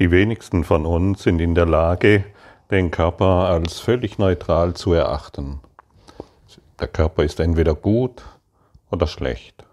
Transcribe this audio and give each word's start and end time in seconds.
Die 0.00 0.10
wenigsten 0.10 0.64
von 0.64 0.86
uns 0.86 1.22
sind 1.22 1.38
in 1.40 1.54
der 1.54 1.66
Lage, 1.66 2.24
den 2.72 2.90
Körper 2.90 3.48
als 3.48 3.78
völlig 3.78 4.18
neutral 4.18 4.74
zu 4.74 4.92
erachten. 4.92 5.60
Der 6.80 6.88
Körper 6.88 7.22
ist 7.22 7.38
entweder 7.38 7.76
gut 7.76 8.24
oder 8.90 9.06
schlecht. 9.06 9.64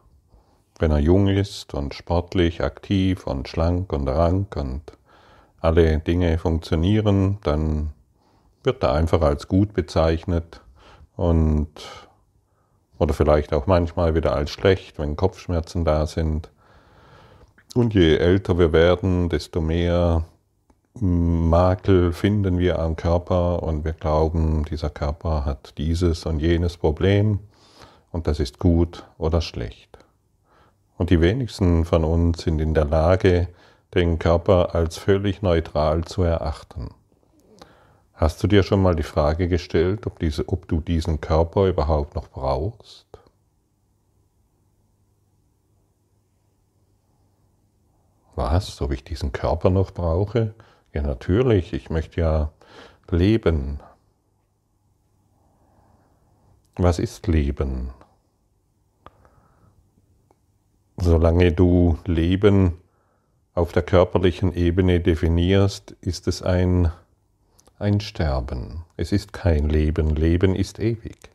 Wenn 0.78 0.92
er 0.92 1.00
jung 1.00 1.28
ist 1.28 1.74
und 1.74 1.96
sportlich, 1.96 2.62
aktiv 2.62 3.26
und 3.26 3.48
schlank 3.48 3.92
und 3.94 4.08
rank 4.08 4.56
und 4.56 4.84
alle 5.60 5.98
Dinge 5.98 6.38
funktionieren, 6.38 7.40
dann 7.44 7.92
wird 8.64 8.84
er 8.84 8.94
einfach 8.94 9.22
als 9.22 9.48
gut 9.48 9.74
bezeichnet 9.74 10.62
und 11.16 11.70
oder 13.00 13.16
vielleicht 13.16 13.54
auch 13.54 13.66
manchmal 13.66 14.14
wieder 14.14 14.36
als 14.36 14.52
schlecht, 14.52 15.00
wenn 15.00 15.16
Kopfschmerzen 15.16 15.84
da 15.84 16.06
sind. 16.06 16.52
Und 17.74 17.94
je 17.94 18.18
älter 18.18 18.58
wir 18.58 18.74
werden, 18.74 19.30
desto 19.30 19.62
mehr 19.62 20.26
Makel 20.94 22.12
finden 22.12 22.60
wir 22.60 22.80
am 22.80 22.98
Körper 22.98 23.64
und 23.64 23.86
wir 23.86 23.94
glauben, 23.94 24.66
dieser 24.66 24.90
Körper 24.90 25.46
hat 25.46 25.78
dieses 25.78 26.26
und 26.26 26.40
jenes 26.40 26.76
Problem 26.76 27.40
und 28.12 28.28
das 28.28 28.42
ist 28.42 28.60
gut 28.60 29.06
oder 29.18 29.40
schlecht. 29.40 29.98
Und 30.98 31.10
die 31.10 31.22
wenigsten 31.22 31.86
von 31.86 32.04
uns 32.04 32.42
sind 32.42 32.60
in 32.60 32.74
der 32.74 32.86
Lage, 32.86 33.48
den 33.96 34.20
Körper 34.20 34.76
als 34.76 34.98
völlig 34.98 35.42
neutral 35.42 36.04
zu 36.04 36.24
erachten. 36.24 36.90
Hast 38.14 38.44
du 38.44 38.48
dir 38.48 38.64
schon 38.64 38.82
mal 38.82 38.96
die 38.96 39.04
Frage 39.04 39.48
gestellt, 39.48 40.06
ob, 40.06 40.20
diese, 40.20 40.48
ob 40.50 40.68
du 40.68 40.82
diesen 40.82 41.22
Körper 41.22 41.68
überhaupt 41.68 42.16
noch 42.16 42.28
brauchst? 42.28 43.08
Was, 48.42 48.82
ob 48.82 48.92
ich 48.92 49.04
diesen 49.04 49.32
Körper 49.32 49.70
noch 49.70 49.92
brauche? 49.92 50.56
Ja, 50.94 51.04
natürlich, 51.04 51.74
ich 51.74 51.92
möchte 51.92 52.22
ja 52.22 52.52
leben. 53.12 53.80
Was 56.76 56.98
ist 56.98 57.28
Leben? 57.28 57.92
Solange 60.98 61.52
du 61.52 62.00
Leben 62.08 62.82
auf 63.54 63.74
der 63.74 63.84
körperlichen 63.84 64.56
Ebene 64.56 65.02
definierst, 65.02 65.92
ist 66.02 66.28
es 66.28 66.42
ein, 66.42 66.92
ein 67.78 68.00
Sterben. 68.00 68.86
Es 68.98 69.12
ist 69.12 69.34
kein 69.34 69.70
Leben. 69.70 70.16
Leben 70.16 70.56
ist 70.56 70.80
ewig. 70.80 71.30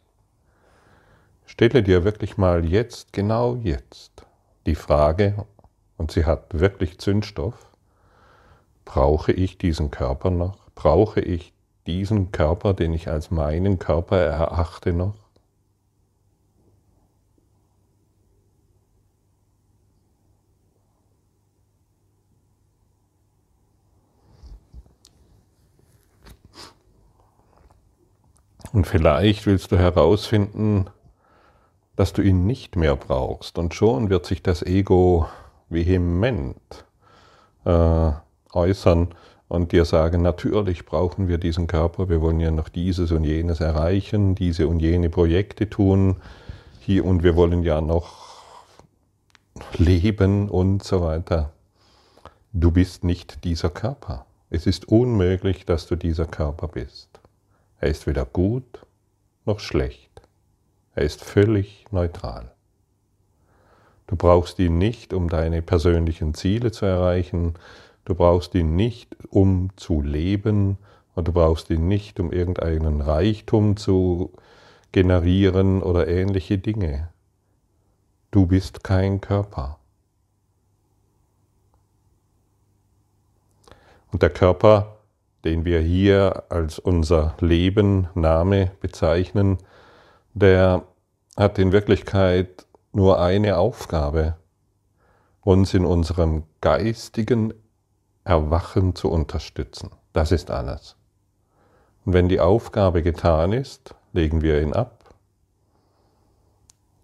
Stelle 1.44 1.84
dir 1.84 2.02
wirklich 2.02 2.36
mal 2.36 2.64
jetzt, 2.64 3.12
genau 3.12 3.54
jetzt, 3.54 4.26
die 4.66 4.74
Frage, 4.74 5.46
und 5.96 6.10
sie 6.10 6.24
hat 6.24 6.58
wirklich 6.58 6.98
Zündstoff, 6.98 7.54
brauche 8.84 9.32
ich 9.32 9.58
diesen 9.58 9.90
Körper 9.90 10.30
noch? 10.30 10.70
Brauche 10.74 11.20
ich 11.20 11.52
diesen 11.86 12.32
Körper, 12.32 12.74
den 12.74 12.92
ich 12.92 13.08
als 13.08 13.30
meinen 13.30 13.78
Körper 13.78 14.18
erachte 14.18 14.92
noch? 14.92 15.14
Und 28.72 28.86
vielleicht 28.86 29.46
willst 29.46 29.72
du 29.72 29.78
herausfinden, 29.78 30.90
dass 31.96 32.12
du 32.12 32.20
ihn 32.20 32.44
nicht 32.46 32.76
mehr 32.76 32.94
brauchst. 32.94 33.56
Und 33.58 33.74
schon 33.74 34.10
wird 34.10 34.26
sich 34.26 34.42
das 34.42 34.62
Ego 34.62 35.26
vehement 35.68 36.84
äh, 37.64 38.12
äußern 38.52 39.08
und 39.48 39.72
dir 39.72 39.84
sagen, 39.84 40.22
natürlich 40.22 40.86
brauchen 40.86 41.28
wir 41.28 41.38
diesen 41.38 41.66
Körper, 41.66 42.08
wir 42.08 42.20
wollen 42.20 42.40
ja 42.40 42.50
noch 42.50 42.68
dieses 42.68 43.12
und 43.12 43.24
jenes 43.24 43.60
erreichen, 43.60 44.34
diese 44.34 44.66
und 44.68 44.80
jene 44.80 45.08
Projekte 45.08 45.70
tun, 45.70 46.16
hier 46.80 47.04
und 47.04 47.22
wir 47.22 47.36
wollen 47.36 47.62
ja 47.62 47.80
noch 47.80 48.42
leben 49.78 50.48
und 50.48 50.82
so 50.82 51.00
weiter. 51.00 51.52
Du 52.52 52.70
bist 52.70 53.04
nicht 53.04 53.44
dieser 53.44 53.70
Körper. 53.70 54.26
Es 54.50 54.66
ist 54.66 54.88
unmöglich, 54.88 55.66
dass 55.66 55.86
du 55.86 55.96
dieser 55.96 56.26
Körper 56.26 56.68
bist. 56.68 57.20
Er 57.80 57.88
ist 57.88 58.06
weder 58.06 58.24
gut 58.24 58.86
noch 59.44 59.60
schlecht. 59.60 60.22
Er 60.94 61.04
ist 61.04 61.22
völlig 61.22 61.84
neutral. 61.90 62.55
Du 64.06 64.16
brauchst 64.16 64.58
ihn 64.58 64.78
nicht, 64.78 65.12
um 65.12 65.28
deine 65.28 65.62
persönlichen 65.62 66.34
Ziele 66.34 66.70
zu 66.70 66.86
erreichen. 66.86 67.54
Du 68.04 68.14
brauchst 68.14 68.54
ihn 68.54 68.76
nicht, 68.76 69.16
um 69.30 69.70
zu 69.76 70.00
leben. 70.00 70.78
Und 71.14 71.28
du 71.28 71.32
brauchst 71.32 71.70
ihn 71.70 71.88
nicht, 71.88 72.20
um 72.20 72.30
irgendeinen 72.30 73.00
Reichtum 73.00 73.76
zu 73.76 74.32
generieren 74.92 75.82
oder 75.82 76.06
ähnliche 76.06 76.58
Dinge. 76.58 77.08
Du 78.30 78.46
bist 78.46 78.84
kein 78.84 79.20
Körper. 79.20 79.78
Und 84.12 84.22
der 84.22 84.30
Körper, 84.30 84.98
den 85.44 85.64
wir 85.64 85.80
hier 85.80 86.44
als 86.48 86.78
unser 86.78 87.34
Leben, 87.40 88.08
Name 88.14 88.72
bezeichnen, 88.80 89.58
der 90.34 90.84
hat 91.36 91.58
in 91.58 91.72
Wirklichkeit 91.72 92.65
nur 92.96 93.20
eine 93.20 93.58
Aufgabe, 93.58 94.36
uns 95.42 95.74
in 95.74 95.84
unserem 95.84 96.44
geistigen 96.62 97.52
Erwachen 98.24 98.94
zu 98.94 99.10
unterstützen. 99.10 99.90
Das 100.14 100.32
ist 100.32 100.50
alles. 100.50 100.96
Und 102.06 102.14
wenn 102.14 102.30
die 102.30 102.40
Aufgabe 102.40 103.02
getan 103.02 103.52
ist, 103.52 103.94
legen 104.14 104.40
wir 104.40 104.62
ihn 104.62 104.72
ab. 104.72 105.14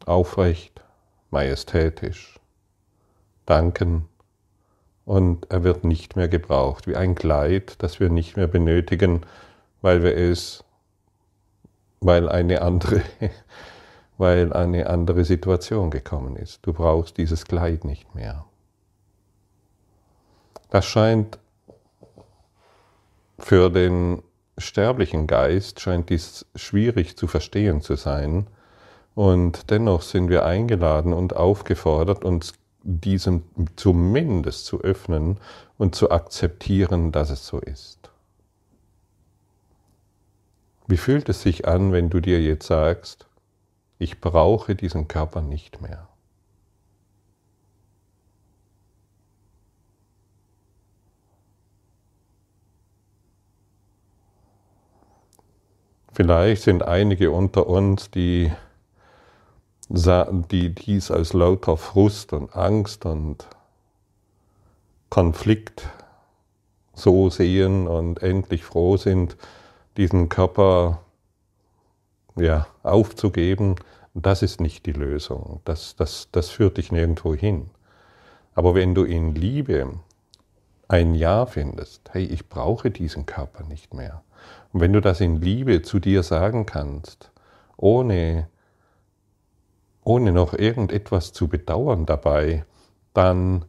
Aufrecht, 0.06 0.82
majestätisch, 1.30 2.40
danken 3.44 4.08
und 5.04 5.50
er 5.50 5.62
wird 5.62 5.84
nicht 5.84 6.16
mehr 6.16 6.28
gebraucht, 6.28 6.86
wie 6.86 6.96
ein 6.96 7.14
Kleid, 7.14 7.74
das 7.82 8.00
wir 8.00 8.08
nicht 8.08 8.38
mehr 8.38 8.48
benötigen, 8.48 9.26
weil 9.82 10.02
wir 10.02 10.16
es, 10.16 10.64
weil 12.00 12.30
eine 12.30 12.62
andere 12.62 13.02
weil 14.18 14.52
eine 14.52 14.88
andere 14.88 15.24
Situation 15.24 15.90
gekommen 15.90 16.36
ist. 16.36 16.60
Du 16.66 16.72
brauchst 16.72 17.16
dieses 17.16 17.44
Kleid 17.44 17.84
nicht 17.84 18.14
mehr. 18.14 18.44
Das 20.70 20.84
scheint 20.84 21.38
für 23.38 23.70
den 23.70 24.22
sterblichen 24.58 25.26
Geist 25.26 25.80
scheint 25.80 26.10
dies 26.10 26.46
schwierig 26.54 27.16
zu 27.16 27.26
verstehen 27.26 27.80
zu 27.80 27.96
sein. 27.96 28.46
Und 29.14 29.70
dennoch 29.70 30.02
sind 30.02 30.30
wir 30.30 30.46
eingeladen 30.46 31.12
und 31.12 31.36
aufgefordert, 31.36 32.24
uns 32.24 32.54
diesem 32.82 33.44
zumindest 33.76 34.66
zu 34.66 34.80
öffnen 34.80 35.38
und 35.78 35.94
zu 35.94 36.10
akzeptieren, 36.10 37.12
dass 37.12 37.30
es 37.30 37.46
so 37.46 37.58
ist. 37.58 38.10
Wie 40.86 40.96
fühlt 40.96 41.28
es 41.28 41.42
sich 41.42 41.68
an, 41.68 41.92
wenn 41.92 42.10
du 42.10 42.20
dir 42.20 42.40
jetzt 42.40 42.66
sagst, 42.66 43.26
ich 44.02 44.20
brauche 44.20 44.74
diesen 44.74 45.06
Körper 45.06 45.40
nicht 45.40 45.80
mehr. 45.80 46.08
Vielleicht 56.12 56.62
sind 56.62 56.82
einige 56.82 57.30
unter 57.30 57.66
uns, 57.66 58.10
die, 58.10 58.52
die 59.88 60.74
dies 60.74 61.10
als 61.10 61.32
lauter 61.32 61.76
Frust 61.76 62.32
und 62.34 62.54
Angst 62.54 63.06
und 63.06 63.46
Konflikt 65.08 65.88
so 66.92 67.30
sehen 67.30 67.86
und 67.88 68.20
endlich 68.20 68.64
froh 68.64 68.96
sind, 68.96 69.36
diesen 69.96 70.28
Körper 70.28 71.00
ja, 72.36 72.66
aufzugeben, 72.82 73.76
das 74.14 74.42
ist 74.42 74.60
nicht 74.60 74.86
die 74.86 74.92
Lösung. 74.92 75.60
Das, 75.64 75.96
das, 75.96 76.28
das 76.32 76.50
führt 76.50 76.76
dich 76.76 76.92
nirgendwo 76.92 77.34
hin. 77.34 77.70
Aber 78.54 78.74
wenn 78.74 78.94
du 78.94 79.04
in 79.04 79.34
Liebe 79.34 79.98
ein 80.88 81.14
Ja 81.14 81.46
findest, 81.46 82.10
hey, 82.12 82.24
ich 82.24 82.48
brauche 82.48 82.90
diesen 82.90 83.24
Körper 83.24 83.64
nicht 83.64 83.94
mehr. 83.94 84.22
Und 84.72 84.80
wenn 84.80 84.92
du 84.92 85.00
das 85.00 85.20
in 85.20 85.40
Liebe 85.40 85.82
zu 85.82 85.98
dir 85.98 86.22
sagen 86.22 86.66
kannst, 86.66 87.30
ohne, 87.76 88.48
ohne 90.04 90.32
noch 90.32 90.52
irgendetwas 90.52 91.32
zu 91.32 91.48
bedauern 91.48 92.04
dabei, 92.04 92.66
dann 93.14 93.64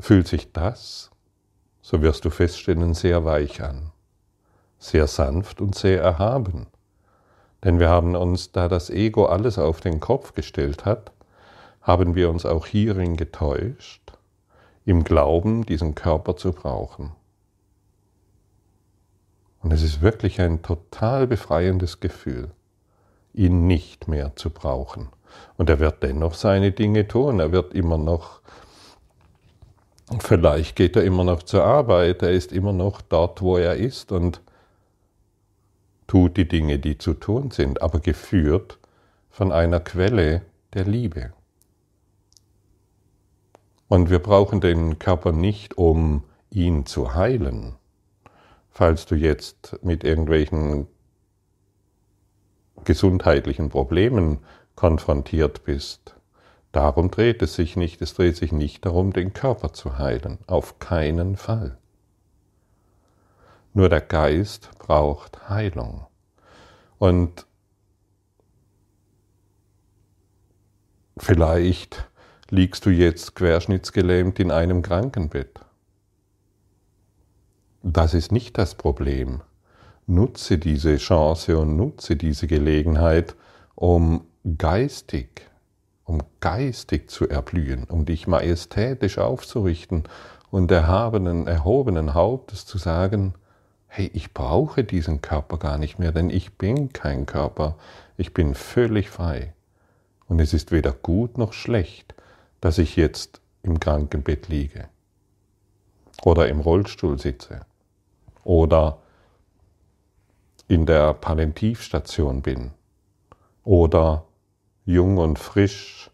fühlt 0.00 0.26
sich 0.26 0.52
das, 0.52 1.10
so 1.80 2.02
wirst 2.02 2.24
du 2.24 2.30
feststellen, 2.30 2.94
sehr 2.94 3.24
weich 3.24 3.62
an, 3.62 3.92
sehr 4.78 5.06
sanft 5.06 5.60
und 5.60 5.74
sehr 5.74 6.02
erhaben. 6.02 6.66
Denn 7.64 7.80
wir 7.80 7.88
haben 7.88 8.14
uns, 8.14 8.52
da 8.52 8.68
das 8.68 8.90
Ego 8.90 9.26
alles 9.26 9.58
auf 9.58 9.80
den 9.80 10.00
Kopf 10.00 10.34
gestellt 10.34 10.84
hat, 10.84 11.10
haben 11.82 12.14
wir 12.14 12.30
uns 12.30 12.46
auch 12.46 12.66
hierin 12.66 13.16
getäuscht, 13.16 14.12
im 14.84 15.04
Glauben, 15.04 15.66
diesen 15.66 15.94
Körper 15.94 16.36
zu 16.36 16.52
brauchen. 16.52 17.12
Und 19.62 19.72
es 19.72 19.82
ist 19.82 20.00
wirklich 20.00 20.40
ein 20.40 20.62
total 20.62 21.26
befreiendes 21.26 22.00
Gefühl, 22.00 22.50
ihn 23.34 23.66
nicht 23.66 24.06
mehr 24.06 24.36
zu 24.36 24.50
brauchen. 24.50 25.08
Und 25.56 25.68
er 25.68 25.78
wird 25.78 26.02
dennoch 26.02 26.34
seine 26.34 26.72
Dinge 26.72 27.08
tun, 27.08 27.40
er 27.40 27.52
wird 27.52 27.74
immer 27.74 27.98
noch, 27.98 28.40
vielleicht 30.20 30.76
geht 30.76 30.96
er 30.96 31.04
immer 31.04 31.24
noch 31.24 31.42
zur 31.42 31.64
Arbeit, 31.64 32.22
er 32.22 32.30
ist 32.30 32.52
immer 32.52 32.72
noch 32.72 33.00
dort, 33.00 33.42
wo 33.42 33.58
er 33.58 33.74
ist 33.76 34.12
und 34.12 34.40
tut 36.08 36.36
die 36.36 36.48
Dinge, 36.48 36.80
die 36.80 36.98
zu 36.98 37.14
tun 37.14 37.52
sind, 37.52 37.80
aber 37.80 38.00
geführt 38.00 38.78
von 39.30 39.52
einer 39.52 39.78
Quelle 39.78 40.42
der 40.74 40.84
Liebe. 40.84 41.32
Und 43.86 44.10
wir 44.10 44.18
brauchen 44.18 44.60
den 44.60 44.98
Körper 44.98 45.32
nicht, 45.32 45.78
um 45.78 46.24
ihn 46.50 46.84
zu 46.86 47.14
heilen. 47.14 47.76
Falls 48.70 49.06
du 49.06 49.14
jetzt 49.14 49.78
mit 49.82 50.02
irgendwelchen 50.02 50.88
gesundheitlichen 52.84 53.70
Problemen 53.70 54.38
konfrontiert 54.76 55.64
bist, 55.64 56.16
darum 56.72 57.10
dreht 57.10 57.42
es 57.42 57.54
sich 57.54 57.76
nicht. 57.76 58.00
Es 58.02 58.14
dreht 58.14 58.36
sich 58.36 58.52
nicht 58.52 58.84
darum, 58.84 59.12
den 59.12 59.32
Körper 59.32 59.72
zu 59.72 59.98
heilen. 59.98 60.38
Auf 60.46 60.78
keinen 60.78 61.36
Fall. 61.36 61.78
Nur 63.74 63.88
der 63.88 64.00
Geist 64.00 64.70
braucht 64.78 65.48
Heilung. 65.48 66.06
Und 66.98 67.46
vielleicht 71.16 72.08
liegst 72.50 72.86
du 72.86 72.90
jetzt 72.90 73.34
querschnittsgelähmt 73.34 74.40
in 74.40 74.50
einem 74.50 74.82
Krankenbett. 74.82 75.60
Das 77.82 78.14
ist 78.14 78.32
nicht 78.32 78.58
das 78.58 78.74
Problem. 78.74 79.42
Nutze 80.06 80.58
diese 80.58 80.96
Chance 80.96 81.58
und 81.58 81.76
nutze 81.76 82.16
diese 82.16 82.46
Gelegenheit, 82.46 83.36
um 83.74 84.26
geistig, 84.56 85.42
um 86.04 86.22
geistig 86.40 87.10
zu 87.10 87.28
erblühen, 87.28 87.84
um 87.84 88.06
dich 88.06 88.26
majestätisch 88.26 89.18
aufzurichten 89.18 90.04
und 90.50 90.70
erhabenen, 90.70 91.46
erhobenen 91.46 92.14
Hauptes 92.14 92.64
zu 92.64 92.78
sagen, 92.78 93.34
hey, 93.88 94.10
ich 94.14 94.32
brauche 94.32 94.84
diesen 94.84 95.20
Körper 95.22 95.58
gar 95.58 95.78
nicht 95.78 95.98
mehr, 95.98 96.12
denn 96.12 96.30
ich 96.30 96.56
bin 96.56 96.92
kein 96.92 97.26
Körper, 97.26 97.76
ich 98.16 98.32
bin 98.32 98.54
völlig 98.54 99.10
frei. 99.10 99.54
Und 100.26 100.40
es 100.40 100.52
ist 100.52 100.70
weder 100.70 100.92
gut 100.92 101.38
noch 101.38 101.52
schlecht, 101.52 102.14
dass 102.60 102.78
ich 102.78 102.96
jetzt 102.96 103.40
im 103.62 103.80
Krankenbett 103.80 104.48
liege 104.48 104.88
oder 106.22 106.48
im 106.48 106.60
Rollstuhl 106.60 107.18
sitze 107.18 107.60
oder 108.44 108.98
in 110.68 110.84
der 110.84 111.14
Palentivstation 111.14 112.42
bin 112.42 112.72
oder 113.64 114.26
jung 114.84 115.16
und 115.16 115.38
frisch 115.38 116.10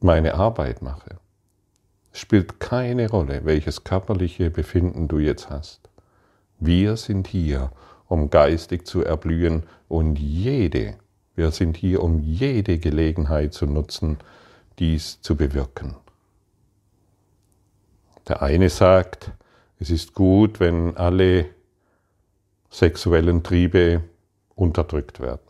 meine 0.00 0.34
Arbeit 0.34 0.82
mache. 0.82 1.18
Spielt 2.14 2.60
keine 2.60 3.10
Rolle, 3.10 3.42
welches 3.44 3.84
körperliche 3.84 4.48
Befinden 4.50 5.06
du 5.08 5.18
jetzt 5.18 5.50
hast. 5.50 5.90
Wir 6.58 6.96
sind 6.96 7.26
hier, 7.26 7.70
um 8.08 8.30
geistig 8.30 8.86
zu 8.86 9.04
erblühen 9.04 9.64
und 9.88 10.18
jede 10.18 10.96
wir 11.36 11.50
sind 11.50 11.76
hier, 11.76 12.02
um 12.02 12.20
jede 12.20 12.78
Gelegenheit 12.78 13.54
zu 13.54 13.66
nutzen, 13.66 14.18
dies 14.78 15.20
zu 15.20 15.36
bewirken. 15.36 15.96
Der 18.28 18.42
eine 18.42 18.70
sagt, 18.70 19.32
es 19.80 19.90
ist 19.90 20.14
gut, 20.14 20.60
wenn 20.60 20.96
alle 20.96 21.46
sexuellen 22.70 23.42
Triebe 23.42 24.02
unterdrückt 24.54 25.20
werden, 25.20 25.40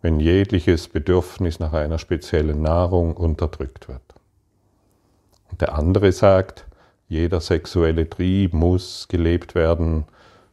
wenn 0.00 0.20
jegliches 0.20 0.88
Bedürfnis 0.88 1.58
nach 1.58 1.72
einer 1.72 1.98
speziellen 1.98 2.62
Nahrung 2.62 3.16
unterdrückt 3.16 3.88
wird. 3.88 4.02
Der 5.60 5.74
andere 5.74 6.12
sagt, 6.12 6.66
jeder 7.08 7.40
sexuelle 7.40 8.08
Trieb 8.08 8.52
muss 8.54 9.06
gelebt 9.08 9.54
werden, 9.54 10.04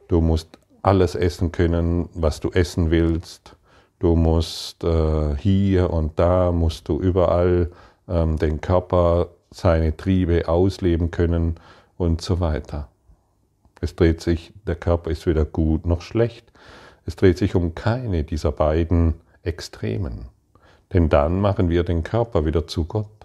du 0.07 0.21
musst 0.21 0.59
alles 0.81 1.15
essen 1.15 1.51
können, 1.51 2.09
was 2.13 2.39
du 2.39 2.51
essen 2.51 2.91
willst, 2.91 3.55
Du 3.99 4.15
musst 4.15 4.85
äh, 4.85 5.35
hier 5.35 5.89
und 5.91 6.17
da, 6.17 6.53
musst 6.53 6.87
du 6.87 6.99
überall 7.01 7.69
ähm, 8.07 8.37
den 8.37 8.61
Körper, 8.61 9.27
seine 9.51 9.97
Triebe 9.97 10.47
ausleben 10.47 11.11
können 11.11 11.55
und 11.97 12.21
so 12.21 12.39
weiter. 12.39 12.87
Es 13.81 13.95
dreht 13.95 14.21
sich, 14.21 14.53
der 14.65 14.75
Körper 14.75 15.11
ist 15.11 15.25
weder 15.25 15.43
gut 15.43 15.85
noch 15.85 16.01
schlecht. 16.01 16.45
Es 17.05 17.15
dreht 17.17 17.37
sich 17.37 17.55
um 17.55 17.75
keine 17.75 18.23
dieser 18.23 18.51
beiden 18.51 19.15
Extremen. 19.43 20.27
Denn 20.93 21.09
dann 21.09 21.41
machen 21.41 21.69
wir 21.69 21.83
den 21.83 22.03
Körper 22.03 22.45
wieder 22.45 22.67
zu 22.67 22.85
Gott. 22.85 23.18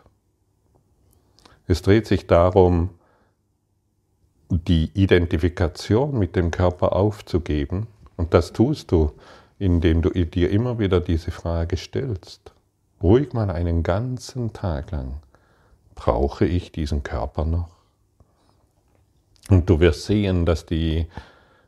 Es 1.66 1.82
dreht 1.82 2.06
sich 2.06 2.26
darum, 2.26 2.90
die 4.50 4.90
Identifikation 4.94 6.18
mit 6.18 6.36
dem 6.36 6.50
Körper 6.50 6.94
aufzugeben. 6.94 7.86
Und 8.16 8.34
das 8.34 8.52
tust 8.52 8.92
du, 8.92 9.12
indem 9.58 10.02
du 10.02 10.10
dir 10.10 10.50
immer 10.50 10.78
wieder 10.78 11.00
diese 11.00 11.30
Frage 11.30 11.76
stellst. 11.76 12.52
Ruhig 13.02 13.32
mal 13.32 13.50
einen 13.50 13.82
ganzen 13.82 14.52
Tag 14.52 14.90
lang. 14.90 15.14
Brauche 15.94 16.44
ich 16.44 16.72
diesen 16.72 17.02
Körper 17.02 17.44
noch? 17.44 17.68
Und 19.48 19.68
du 19.68 19.80
wirst 19.80 20.04
sehen, 20.04 20.46
dass 20.46 20.66
die, 20.66 21.06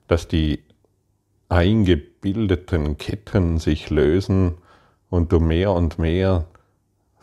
dass 0.09 0.29
die 0.29 0.63
eingebildeten 1.49 2.99
Ketten 2.99 3.59
sich 3.59 3.91
lösen 3.91 4.55
und 5.11 5.33
du 5.33 5.41
mehr 5.41 5.73
und 5.73 5.99
mehr 5.99 6.47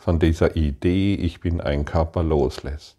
von 0.04 0.18
dieser 0.18 0.54
Idee, 0.54 1.14
ich 1.14 1.40
bin 1.40 1.60
ein 1.60 1.84
Körper, 1.84 2.22
loslässt. 2.22 2.98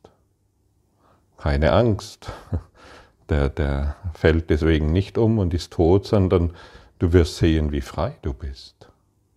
Keine 1.38 1.72
Angst, 1.72 2.31
der, 3.30 3.50
der 3.50 3.96
fällt 4.13 4.50
deswegen 4.50 4.92
nicht 4.92 5.18
um 5.18 5.40
und 5.40 5.54
ist 5.54 5.72
tot, 5.72 6.06
sondern 6.06 6.52
Du 6.98 7.12
wirst 7.12 7.38
sehen, 7.38 7.72
wie 7.74 7.81
frei 7.81 8.16
du 8.22 8.34
bist. 8.34 8.90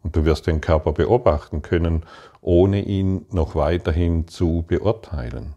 Und 0.05 0.15
du 0.15 0.25
wirst 0.25 0.47
den 0.47 0.61
Körper 0.61 0.93
beobachten 0.93 1.61
können, 1.61 2.05
ohne 2.41 2.83
ihn 2.83 3.27
noch 3.33 3.57
weiterhin 3.57 4.29
zu 4.29 4.65
beurteilen. 4.67 5.55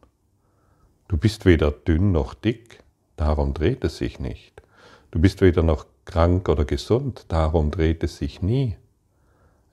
Du 1.07 1.17
bist 1.17 1.45
weder 1.45 1.71
dünn 1.71 2.11
noch 2.11 2.33
dick, 2.33 2.83
darum 3.17 3.53
dreht 3.53 3.83
es 3.83 3.97
sich 3.97 4.19
nicht. 4.19 4.63
Du 5.11 5.19
bist 5.19 5.41
weder 5.41 5.61
noch 5.61 5.85
krank 6.05 6.49
oder 6.49 6.65
gesund, 6.65 7.25
darum 7.27 7.69
dreht 7.69 8.03
es 8.03 8.17
sich 8.17 8.41
nie. 8.41 8.77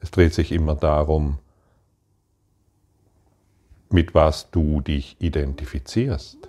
Es 0.00 0.10
dreht 0.10 0.34
sich 0.34 0.52
immer 0.52 0.74
darum, 0.74 1.38
mit 3.90 4.14
was 4.14 4.50
du 4.50 4.80
dich 4.80 5.16
identifizierst. 5.20 6.48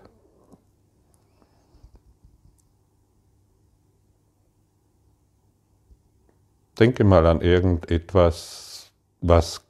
Denke 6.79 7.03
mal 7.03 7.25
an 7.25 7.41
irgendetwas, 7.41 8.91
was 9.21 9.61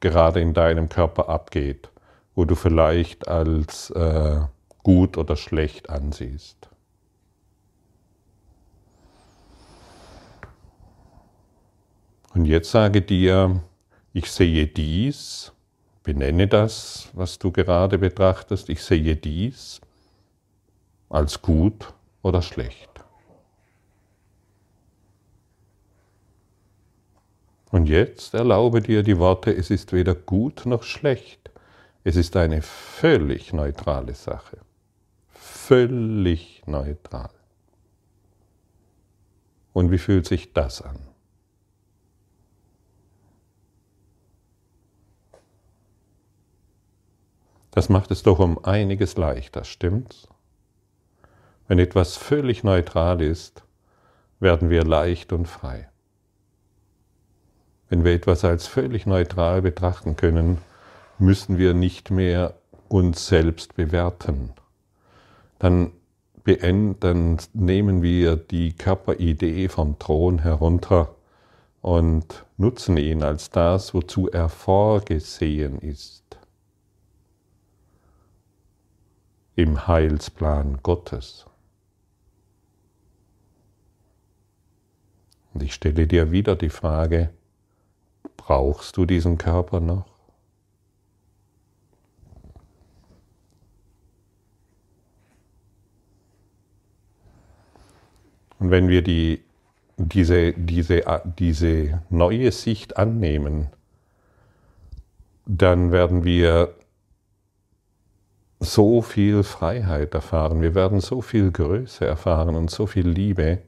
gerade 0.00 0.40
in 0.40 0.54
deinem 0.54 0.88
Körper 0.88 1.28
abgeht, 1.28 1.90
wo 2.34 2.44
du 2.44 2.54
vielleicht 2.54 3.26
als 3.26 3.90
äh, 3.90 4.40
gut 4.82 5.16
oder 5.16 5.36
schlecht 5.36 5.90
ansiehst. 5.90 6.68
Und 12.34 12.46
jetzt 12.46 12.70
sage 12.70 13.02
dir, 13.02 13.60
ich 14.12 14.30
sehe 14.30 14.66
dies, 14.66 15.52
benenne 16.02 16.48
das, 16.48 17.08
was 17.12 17.38
du 17.38 17.50
gerade 17.50 17.98
betrachtest, 17.98 18.68
ich 18.68 18.82
sehe 18.82 19.16
dies 19.16 19.80
als 21.08 21.42
gut 21.42 21.92
oder 22.22 22.42
schlecht. 22.42 22.90
Und 27.70 27.86
jetzt 27.86 28.34
erlaube 28.34 28.82
dir 28.82 29.02
die 29.02 29.18
Worte, 29.18 29.50
es 29.50 29.70
ist 29.70 29.92
weder 29.92 30.14
gut 30.14 30.66
noch 30.66 30.82
schlecht. 30.82 31.50
Es 32.04 32.16
ist 32.16 32.36
eine 32.36 32.60
völlig 32.60 33.52
neutrale 33.52 34.14
Sache. 34.14 34.58
Völlig 35.30 36.62
neutral. 36.66 37.30
Und 39.72 39.90
wie 39.90 39.98
fühlt 39.98 40.26
sich 40.26 40.52
das 40.52 40.82
an? 40.82 40.98
Das 47.72 47.88
macht 47.88 48.10
es 48.10 48.22
doch 48.22 48.38
um 48.38 48.62
einiges 48.64 49.16
leichter, 49.16 49.64
stimmt's? 49.64 50.28
Wenn 51.66 51.78
etwas 51.78 52.16
völlig 52.16 52.64
neutral 52.64 53.22
ist, 53.22 53.62
werden 54.40 54.68
wir 54.68 54.84
leicht 54.84 55.32
und 55.32 55.46
frei. 55.48 55.88
Wenn 57.88 58.04
wir 58.04 58.12
etwas 58.12 58.44
als 58.44 58.66
völlig 58.66 59.06
neutral 59.06 59.62
betrachten 59.62 60.16
können, 60.16 60.58
müssen 61.18 61.56
wir 61.56 61.72
nicht 61.72 62.10
mehr 62.10 62.54
uns 62.88 63.26
selbst 63.26 63.74
bewerten, 63.74 64.50
dann, 65.58 65.92
dann 66.44 67.38
nehmen 67.54 68.02
wir 68.02 68.36
die 68.36 68.74
Körperidee 68.74 69.68
vom 69.68 69.98
Thron 69.98 70.40
herunter 70.40 71.14
und 71.80 72.44
nutzen 72.58 72.98
ihn 72.98 73.22
als 73.22 73.48
das, 73.48 73.94
wozu 73.94 74.28
er 74.28 74.50
vorgesehen 74.50 75.78
ist. 75.78 76.21
Im 79.54 79.86
Heilsplan 79.86 80.78
Gottes. 80.82 81.46
Und 85.52 85.62
ich 85.62 85.74
stelle 85.74 86.06
dir 86.06 86.30
wieder 86.30 86.56
die 86.56 86.70
Frage, 86.70 87.30
brauchst 88.36 88.96
du 88.96 89.04
diesen 89.04 89.38
Körper 89.38 89.80
noch? 89.80 90.06
Und 98.58 98.70
wenn 98.70 98.88
wir 98.88 99.02
die, 99.02 99.42
diese, 99.96 100.52
diese, 100.52 101.02
diese 101.24 102.02
neue 102.10 102.52
Sicht 102.52 102.96
annehmen, 102.96 103.70
dann 105.46 105.90
werden 105.90 106.22
wir 106.22 106.74
so 108.62 109.02
viel 109.02 109.42
Freiheit 109.42 110.14
erfahren, 110.14 110.62
wir 110.62 110.74
werden 110.74 111.00
so 111.00 111.20
viel 111.20 111.50
Größe 111.50 112.06
erfahren 112.06 112.54
und 112.54 112.70
so 112.70 112.86
viel 112.86 113.08
Liebe, 113.08 113.58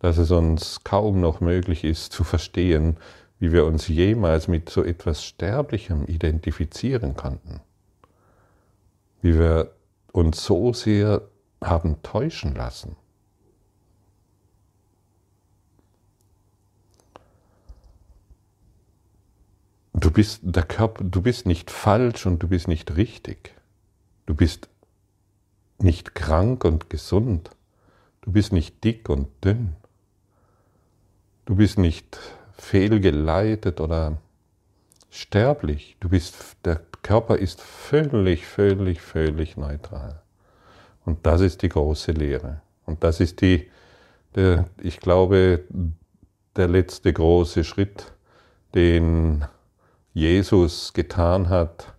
dass 0.00 0.18
es 0.18 0.30
uns 0.30 0.82
kaum 0.84 1.20
noch 1.20 1.40
möglich 1.40 1.84
ist 1.84 2.12
zu 2.12 2.24
verstehen, 2.24 2.96
wie 3.38 3.52
wir 3.52 3.64
uns 3.64 3.88
jemals 3.88 4.48
mit 4.48 4.68
so 4.68 4.82
etwas 4.82 5.24
Sterblichem 5.24 6.06
identifizieren 6.06 7.16
konnten. 7.16 7.60
Wie 9.22 9.38
wir 9.38 9.72
uns 10.12 10.44
so 10.44 10.72
sehr 10.72 11.22
haben 11.62 12.02
täuschen 12.02 12.54
lassen. 12.54 12.96
Du 19.94 20.10
bist 20.10 20.40
der 20.42 20.64
Körper, 20.64 21.04
du 21.04 21.22
bist 21.22 21.46
nicht 21.46 21.70
falsch 21.70 22.26
und 22.26 22.42
du 22.42 22.48
bist 22.48 22.68
nicht 22.68 22.96
richtig. 22.96 23.54
Du 24.26 24.34
bist 24.34 24.68
nicht 25.78 26.14
krank 26.14 26.64
und 26.64 26.88
gesund. 26.88 27.50
Du 28.22 28.32
bist 28.32 28.52
nicht 28.52 28.82
dick 28.84 29.08
und 29.08 29.28
dünn. 29.44 29.76
Du 31.44 31.56
bist 31.56 31.78
nicht 31.78 32.18
fehlgeleitet 32.56 33.80
oder 33.80 34.18
sterblich. 35.10 35.96
Du 36.00 36.08
bist, 36.08 36.56
der 36.64 36.80
Körper 37.02 37.36
ist 37.36 37.60
völlig, 37.60 38.46
völlig, 38.46 39.02
völlig 39.02 39.56
neutral. 39.56 40.22
Und 41.04 41.26
das 41.26 41.42
ist 41.42 41.62
die 41.62 41.68
große 41.68 42.12
Lehre. 42.12 42.62
Und 42.86 43.04
das 43.04 43.20
ist 43.20 43.42
die, 43.42 43.70
der, 44.34 44.68
ich 44.80 45.00
glaube, 45.00 45.64
der 46.56 46.68
letzte 46.68 47.12
große 47.12 47.62
Schritt, 47.62 48.12
den 48.74 49.44
Jesus 50.14 50.92
getan 50.94 51.48
hat 51.50 51.93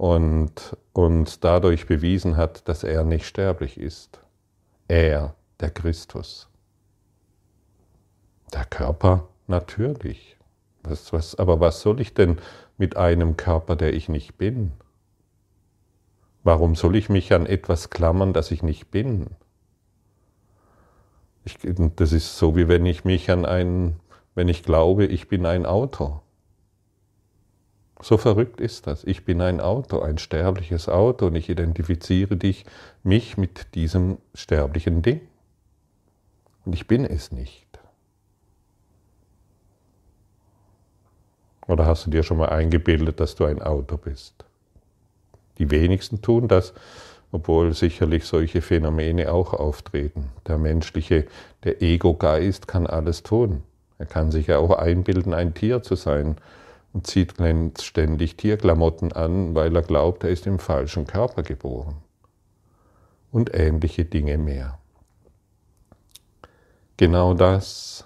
und 0.00 0.78
uns 0.94 1.40
dadurch 1.40 1.86
bewiesen 1.86 2.38
hat, 2.38 2.66
dass 2.70 2.84
er 2.84 3.04
nicht 3.04 3.26
sterblich 3.26 3.78
ist. 3.78 4.18
Er, 4.88 5.34
der 5.60 5.68
Christus. 5.68 6.48
Der 8.54 8.64
Körper 8.64 9.28
natürlich. 9.46 10.38
Was, 10.82 11.12
was, 11.12 11.34
aber 11.34 11.60
was 11.60 11.82
soll 11.82 12.00
ich 12.00 12.14
denn 12.14 12.38
mit 12.78 12.96
einem 12.96 13.36
Körper, 13.36 13.76
der 13.76 13.92
ich 13.92 14.08
nicht 14.08 14.38
bin? 14.38 14.72
Warum 16.44 16.76
soll 16.76 16.96
ich 16.96 17.10
mich 17.10 17.34
an 17.34 17.44
etwas 17.44 17.90
klammern, 17.90 18.32
das 18.32 18.50
ich 18.52 18.62
nicht 18.62 18.90
bin? 18.90 19.26
Ich, 21.44 21.58
das 21.96 22.12
ist 22.12 22.38
so, 22.38 22.56
wie 22.56 22.68
wenn 22.68 22.86
ich 22.86 23.04
mich 23.04 23.30
an 23.30 23.44
ein, 23.44 24.00
wenn 24.34 24.48
ich 24.48 24.62
glaube, 24.62 25.04
ich 25.04 25.28
bin 25.28 25.44
ein 25.44 25.66
Auto. 25.66 26.22
So 28.02 28.16
verrückt 28.16 28.60
ist 28.60 28.86
das. 28.86 29.04
Ich 29.04 29.24
bin 29.24 29.40
ein 29.42 29.60
Auto, 29.60 30.00
ein 30.00 30.18
sterbliches 30.18 30.88
Auto 30.88 31.26
und 31.26 31.36
ich 31.36 31.50
identifiziere 31.50 32.36
dich, 32.36 32.64
mich 33.02 33.36
mit 33.36 33.74
diesem 33.74 34.18
sterblichen 34.34 35.02
Ding. 35.02 35.20
Und 36.64 36.74
ich 36.74 36.86
bin 36.86 37.04
es 37.04 37.30
nicht. 37.30 37.66
Oder 41.66 41.86
hast 41.86 42.06
du 42.06 42.10
dir 42.10 42.22
schon 42.22 42.38
mal 42.38 42.48
eingebildet, 42.48 43.20
dass 43.20 43.34
du 43.34 43.44
ein 43.44 43.62
Auto 43.62 43.96
bist? 43.96 44.44
Die 45.58 45.70
wenigsten 45.70 46.22
tun 46.22 46.48
das, 46.48 46.72
obwohl 47.32 47.74
sicherlich 47.74 48.24
solche 48.24 48.62
Phänomene 48.62 49.30
auch 49.30 49.52
auftreten. 49.52 50.30
Der 50.46 50.58
menschliche, 50.58 51.26
der 51.64 51.82
Ego-Geist 51.82 52.66
kann 52.66 52.86
alles 52.86 53.22
tun. 53.22 53.62
Er 53.98 54.06
kann 54.06 54.32
sich 54.32 54.46
ja 54.46 54.58
auch 54.58 54.70
einbilden, 54.70 55.34
ein 55.34 55.52
Tier 55.54 55.82
zu 55.82 55.94
sein 55.94 56.38
und 56.92 57.06
zieht 57.06 57.34
ständig 57.80 58.36
Tierklamotten 58.36 59.12
an, 59.12 59.54
weil 59.54 59.74
er 59.74 59.82
glaubt, 59.82 60.24
er 60.24 60.30
ist 60.30 60.46
im 60.46 60.58
falschen 60.58 61.06
Körper 61.06 61.42
geboren. 61.42 61.96
Und 63.30 63.54
ähnliche 63.54 64.04
Dinge 64.04 64.38
mehr. 64.38 64.78
Genau 66.96 67.32
das 67.34 68.04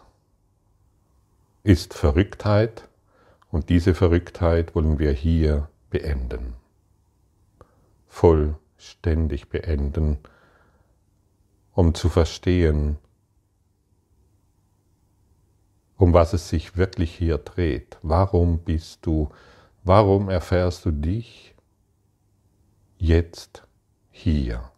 ist 1.63 1.95
Verrücktheit 1.95 2.87
und 3.51 3.71
diese 3.71 3.95
Verrücktheit 3.95 4.75
wollen 4.75 4.99
wir 4.99 5.13
hier 5.13 5.69
beenden. 5.91 6.55
Vollständig 8.07 9.49
beenden, 9.49 10.19
um 11.73 11.95
zu 11.95 12.09
verstehen, 12.09 12.99
um 15.97 16.13
was 16.13 16.33
es 16.33 16.49
sich 16.49 16.77
wirklich 16.77 17.15
hier 17.15 17.39
dreht. 17.39 17.99
Warum 18.03 18.59
bist 18.59 19.07
du, 19.07 19.31
warum 19.83 20.29
erfährst 20.29 20.85
du 20.85 20.91
dich 20.91 21.55
jetzt 22.99 23.63
hier? 24.11 24.71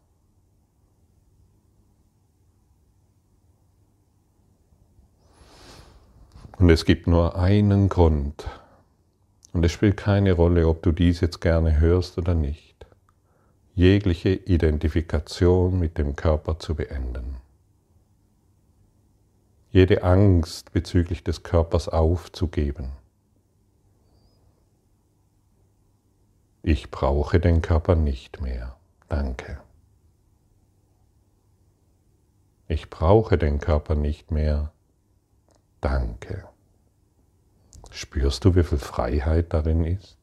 Und 6.58 6.70
es 6.70 6.84
gibt 6.84 7.06
nur 7.06 7.36
einen 7.36 7.88
Grund. 7.88 8.48
Und 9.52 9.64
es 9.64 9.72
spielt 9.72 9.96
keine 9.96 10.32
Rolle, 10.32 10.68
ob 10.68 10.82
du 10.82 10.92
dies 10.92 11.20
jetzt 11.20 11.40
gerne 11.40 11.80
hörst 11.80 12.18
oder 12.18 12.34
nicht. 12.34 12.86
Jegliche 13.74 14.30
Identifikation 14.30 15.78
mit 15.78 15.98
dem 15.98 16.16
Körper 16.16 16.58
zu 16.58 16.74
beenden 16.74 17.36
jede 19.76 20.04
Angst 20.04 20.72
bezüglich 20.72 21.22
des 21.22 21.42
Körpers 21.42 21.90
aufzugeben. 21.90 22.92
Ich 26.62 26.90
brauche 26.90 27.40
den 27.40 27.60
Körper 27.60 27.94
nicht 27.94 28.40
mehr. 28.40 28.78
Danke. 29.10 29.60
Ich 32.68 32.88
brauche 32.88 33.36
den 33.36 33.60
Körper 33.60 33.96
nicht 33.96 34.30
mehr. 34.30 34.72
Danke. 35.82 36.48
Spürst 37.90 38.46
du, 38.46 38.54
wie 38.54 38.62
viel 38.64 38.78
Freiheit 38.78 39.52
darin 39.52 39.84
ist? 39.84 40.15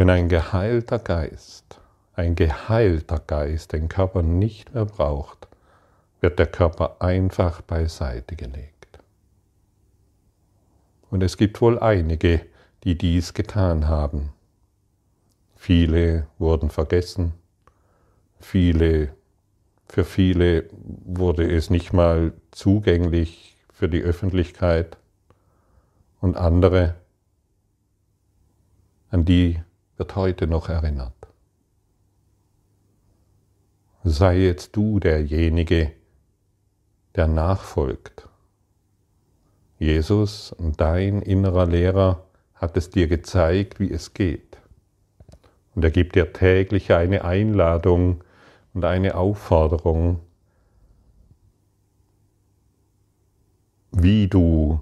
Wenn 0.00 0.08
ein 0.08 0.30
geheilter 0.30 0.98
Geist, 0.98 1.78
ein 2.14 2.34
geheilter 2.34 3.18
Geist 3.18 3.74
den 3.74 3.90
Körper 3.90 4.22
nicht 4.22 4.72
mehr 4.72 4.86
braucht, 4.86 5.46
wird 6.22 6.38
der 6.38 6.46
Körper 6.46 7.02
einfach 7.02 7.60
beiseite 7.60 8.34
gelegt. 8.34 8.98
Und 11.10 11.22
es 11.22 11.36
gibt 11.36 11.60
wohl 11.60 11.78
einige, 11.78 12.40
die 12.82 12.96
dies 12.96 13.34
getan 13.34 13.88
haben. 13.88 14.32
Viele 15.54 16.28
wurden 16.38 16.70
vergessen, 16.70 17.34
viele, 18.38 19.12
für 19.86 20.06
viele 20.06 20.70
wurde 21.04 21.46
es 21.46 21.68
nicht 21.68 21.92
mal 21.92 22.32
zugänglich 22.52 23.54
für 23.70 23.90
die 23.90 24.00
Öffentlichkeit 24.00 24.96
und 26.22 26.38
andere, 26.38 26.94
an 29.10 29.26
die 29.26 29.60
wird 30.00 30.16
heute 30.16 30.46
noch 30.46 30.70
erinnert. 30.70 31.12
Sei 34.02 34.38
jetzt 34.38 34.74
du 34.74 34.98
derjenige, 34.98 35.92
der 37.16 37.26
nachfolgt. 37.26 38.26
Jesus, 39.78 40.56
dein 40.78 41.20
innerer 41.20 41.66
Lehrer, 41.66 42.24
hat 42.54 42.78
es 42.78 42.88
dir 42.88 43.08
gezeigt, 43.08 43.78
wie 43.78 43.92
es 43.92 44.14
geht. 44.14 44.56
Und 45.74 45.84
er 45.84 45.90
gibt 45.90 46.14
dir 46.14 46.32
täglich 46.32 46.92
eine 46.92 47.22
Einladung 47.22 48.24
und 48.72 48.86
eine 48.86 49.16
Aufforderung, 49.16 50.20
wie 53.92 54.28
du 54.28 54.80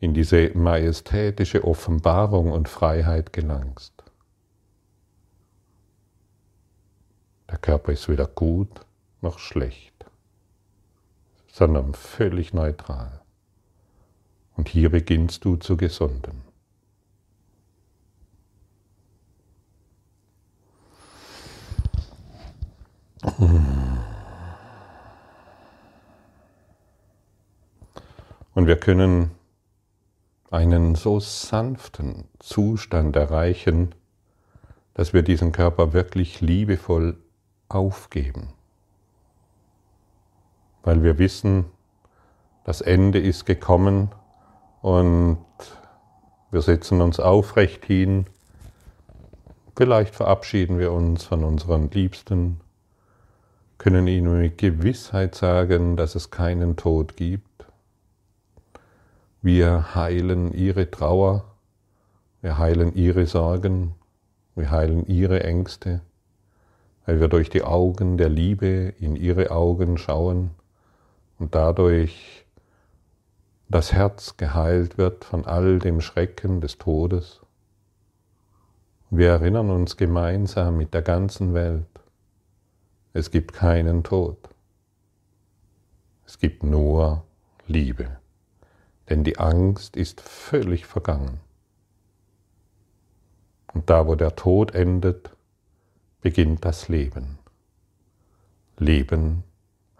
in 0.00 0.12
diese 0.12 0.50
majestätische 0.56 1.62
Offenbarung 1.62 2.50
und 2.50 2.68
Freiheit 2.68 3.32
gelangst. 3.32 3.97
Der 7.50 7.58
Körper 7.58 7.92
ist 7.92 8.08
weder 8.08 8.26
gut 8.26 8.68
noch 9.20 9.38
schlecht, 9.38 10.04
sondern 11.50 11.94
völlig 11.94 12.52
neutral. 12.52 13.20
Und 14.56 14.68
hier 14.68 14.90
beginnst 14.90 15.44
du 15.44 15.56
zu 15.56 15.76
gesunden. 15.76 16.42
Und 28.54 28.66
wir 28.66 28.76
können 28.78 29.30
einen 30.50 30.94
so 30.94 31.20
sanften 31.20 32.24
Zustand 32.40 33.16
erreichen, 33.16 33.94
dass 34.94 35.12
wir 35.12 35.22
diesen 35.22 35.52
Körper 35.52 35.92
wirklich 35.92 36.40
liebevoll 36.40 37.16
aufgeben, 37.68 38.48
weil 40.82 41.02
wir 41.02 41.18
wissen, 41.18 41.66
das 42.64 42.80
Ende 42.80 43.18
ist 43.18 43.46
gekommen 43.46 44.10
und 44.82 45.38
wir 46.50 46.62
setzen 46.62 47.00
uns 47.00 47.20
aufrecht 47.20 47.84
hin, 47.84 48.26
vielleicht 49.76 50.14
verabschieden 50.14 50.78
wir 50.78 50.92
uns 50.92 51.24
von 51.24 51.44
unseren 51.44 51.90
Liebsten, 51.90 52.60
können 53.76 54.06
ihnen 54.06 54.40
mit 54.40 54.58
Gewissheit 54.58 55.34
sagen, 55.34 55.96
dass 55.96 56.14
es 56.14 56.30
keinen 56.30 56.76
Tod 56.76 57.16
gibt, 57.16 57.66
wir 59.40 59.94
heilen 59.94 60.52
ihre 60.52 60.90
Trauer, 60.90 61.44
wir 62.40 62.58
heilen 62.58 62.94
ihre 62.94 63.26
Sorgen, 63.26 63.94
wir 64.56 64.70
heilen 64.70 65.06
ihre 65.06 65.44
Ängste, 65.44 66.00
weil 67.08 67.20
wir 67.20 67.28
durch 67.28 67.48
die 67.48 67.62
Augen 67.64 68.18
der 68.18 68.28
Liebe 68.28 68.92
in 69.00 69.16
ihre 69.16 69.50
Augen 69.50 69.96
schauen 69.96 70.50
und 71.38 71.54
dadurch 71.54 72.44
das 73.70 73.94
Herz 73.94 74.36
geheilt 74.36 74.98
wird 74.98 75.24
von 75.24 75.46
all 75.46 75.78
dem 75.78 76.02
Schrecken 76.02 76.60
des 76.60 76.76
Todes. 76.76 77.40
Wir 79.08 79.30
erinnern 79.30 79.70
uns 79.70 79.96
gemeinsam 79.96 80.76
mit 80.76 80.92
der 80.92 81.00
ganzen 81.00 81.54
Welt, 81.54 81.86
es 83.14 83.30
gibt 83.30 83.54
keinen 83.54 84.04
Tod, 84.04 84.36
es 86.26 86.38
gibt 86.38 86.62
nur 86.62 87.24
Liebe 87.66 88.18
denn 89.08 89.24
die 89.24 89.38
Angst 89.38 89.96
ist 89.96 90.20
völlig 90.20 90.84
vergangen. 90.84 91.40
Und 93.72 93.88
da, 93.88 94.06
wo 94.06 94.14
der 94.16 94.36
Tod 94.36 94.74
endet, 94.74 95.30
beginnt 96.20 96.64
das 96.64 96.88
Leben. 96.88 97.38
Leben 98.78 99.44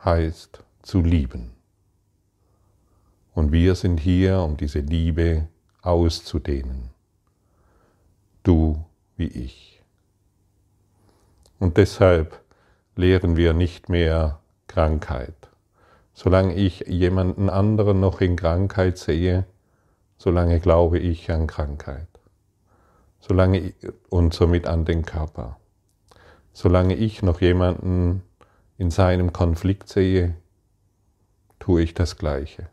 heißt 0.05 0.63
zu 0.83 1.01
lieben. 1.03 1.53
Und 3.35 3.53
wir 3.53 3.75
sind 3.75 3.99
hier, 3.99 4.41
um 4.41 4.57
diese 4.57 4.81
Liebe 4.81 5.49
auszudehnen. 5.83 6.91
Du 8.43 8.85
wie 9.17 9.29
ich. 9.29 9.83
Und 11.59 11.77
deshalb 11.77 12.41
lehren 12.97 13.37
wir 13.37 13.53
nicht 13.53 13.89
mehr 13.89 14.41
Krankheit. 14.67 15.35
Solange 16.15 16.55
ich 16.55 16.81
jemanden 16.89 17.49
anderen 17.49 18.01
noch 18.01 18.21
in 18.21 18.37
Krankheit 18.37 18.99
sehe, 18.99 19.45
solange 20.17 20.59
glaube 20.59 20.99
ich 20.99 21.31
an 21.31 21.47
Krankheit. 21.47 22.09
Solange 23.21 23.73
und 24.09 24.35
somit 24.35 24.67
an 24.67 24.85
den 24.85 25.04
Körper. 25.04 25.59
Solange 26.60 26.97
ich 26.97 27.23
noch 27.23 27.40
jemanden 27.40 28.25
in 28.78 28.90
seinem 28.90 29.32
Konflikt 29.32 29.88
sehe, 29.88 30.34
tue 31.60 31.82
ich 31.82 31.94
das 31.94 32.16
Gleiche. 32.16 32.66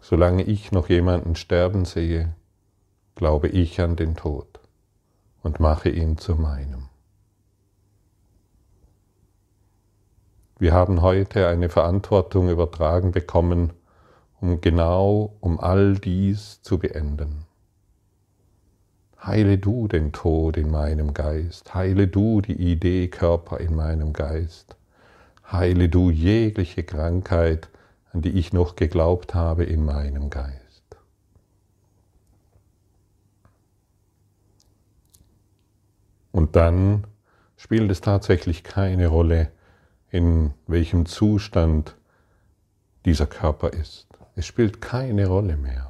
Solange 0.00 0.42
ich 0.42 0.72
noch 0.72 0.88
jemanden 0.88 1.36
sterben 1.36 1.84
sehe, 1.84 2.34
glaube 3.14 3.46
ich 3.46 3.80
an 3.80 3.94
den 3.94 4.16
Tod 4.16 4.58
und 5.44 5.60
mache 5.60 5.88
ihn 5.88 6.18
zu 6.18 6.34
meinem. 6.34 6.88
Wir 10.58 10.72
haben 10.72 11.00
heute 11.00 11.46
eine 11.46 11.68
Verantwortung 11.68 12.48
übertragen 12.48 13.12
bekommen, 13.12 13.72
um 14.40 14.60
genau 14.60 15.36
um 15.38 15.60
all 15.60 15.94
dies 15.94 16.60
zu 16.62 16.80
beenden. 16.80 17.46
Heile 19.22 19.58
du 19.58 19.86
den 19.86 20.12
Tod 20.12 20.56
in 20.56 20.70
meinem 20.70 21.12
Geist, 21.12 21.74
heile 21.74 22.08
du 22.08 22.40
die 22.40 22.54
Idee 22.54 23.08
Körper 23.08 23.60
in 23.60 23.74
meinem 23.74 24.14
Geist, 24.14 24.76
heile 25.52 25.90
du 25.90 26.10
jegliche 26.10 26.84
Krankheit, 26.84 27.68
an 28.12 28.22
die 28.22 28.30
ich 28.30 28.54
noch 28.54 28.76
geglaubt 28.76 29.34
habe 29.34 29.64
in 29.64 29.84
meinem 29.84 30.30
Geist. 30.30 30.60
Und 36.32 36.56
dann 36.56 37.06
spielt 37.58 37.90
es 37.90 38.00
tatsächlich 38.00 38.64
keine 38.64 39.08
Rolle, 39.08 39.50
in 40.10 40.54
welchem 40.66 41.04
Zustand 41.04 41.94
dieser 43.04 43.26
Körper 43.26 43.74
ist. 43.74 44.06
Es 44.34 44.46
spielt 44.46 44.80
keine 44.80 45.26
Rolle 45.26 45.58
mehr. 45.58 45.89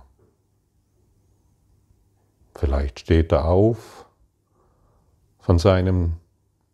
Vielleicht 2.61 3.01
steht 3.01 3.33
er 3.33 3.46
auf 3.46 4.05
von 5.38 5.59
seinem 5.59 6.16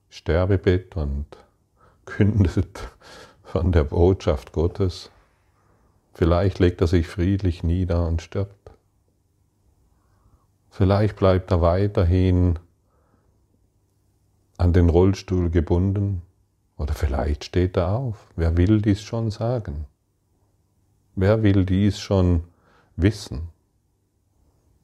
Sterbebett 0.09 0.97
und 0.97 1.27
kündet 2.07 2.89
von 3.45 3.71
der 3.71 3.85
Botschaft 3.85 4.51
Gottes. 4.51 5.13
Vielleicht 6.13 6.59
legt 6.59 6.81
er 6.81 6.89
sich 6.89 7.07
friedlich 7.07 7.63
nieder 7.63 8.05
und 8.05 8.21
stirbt. 8.21 8.73
Vielleicht 10.71 11.15
bleibt 11.15 11.53
er 11.53 11.61
weiterhin 11.61 12.59
an 14.59 14.73
den 14.73 14.89
Rollstuhl 14.89 15.51
gebunden 15.51 16.23
oder 16.77 16.95
vielleicht 16.95 17.45
steht 17.45 17.77
er 17.77 17.93
auf. 17.93 18.27
Wer 18.35 18.57
will 18.57 18.83
dies 18.83 19.03
schon 19.03 19.31
sagen? 19.31 19.87
Wer 21.15 21.45
will 21.45 21.65
dies 21.65 22.01
schon 22.01 22.43
wissen? 22.97 23.51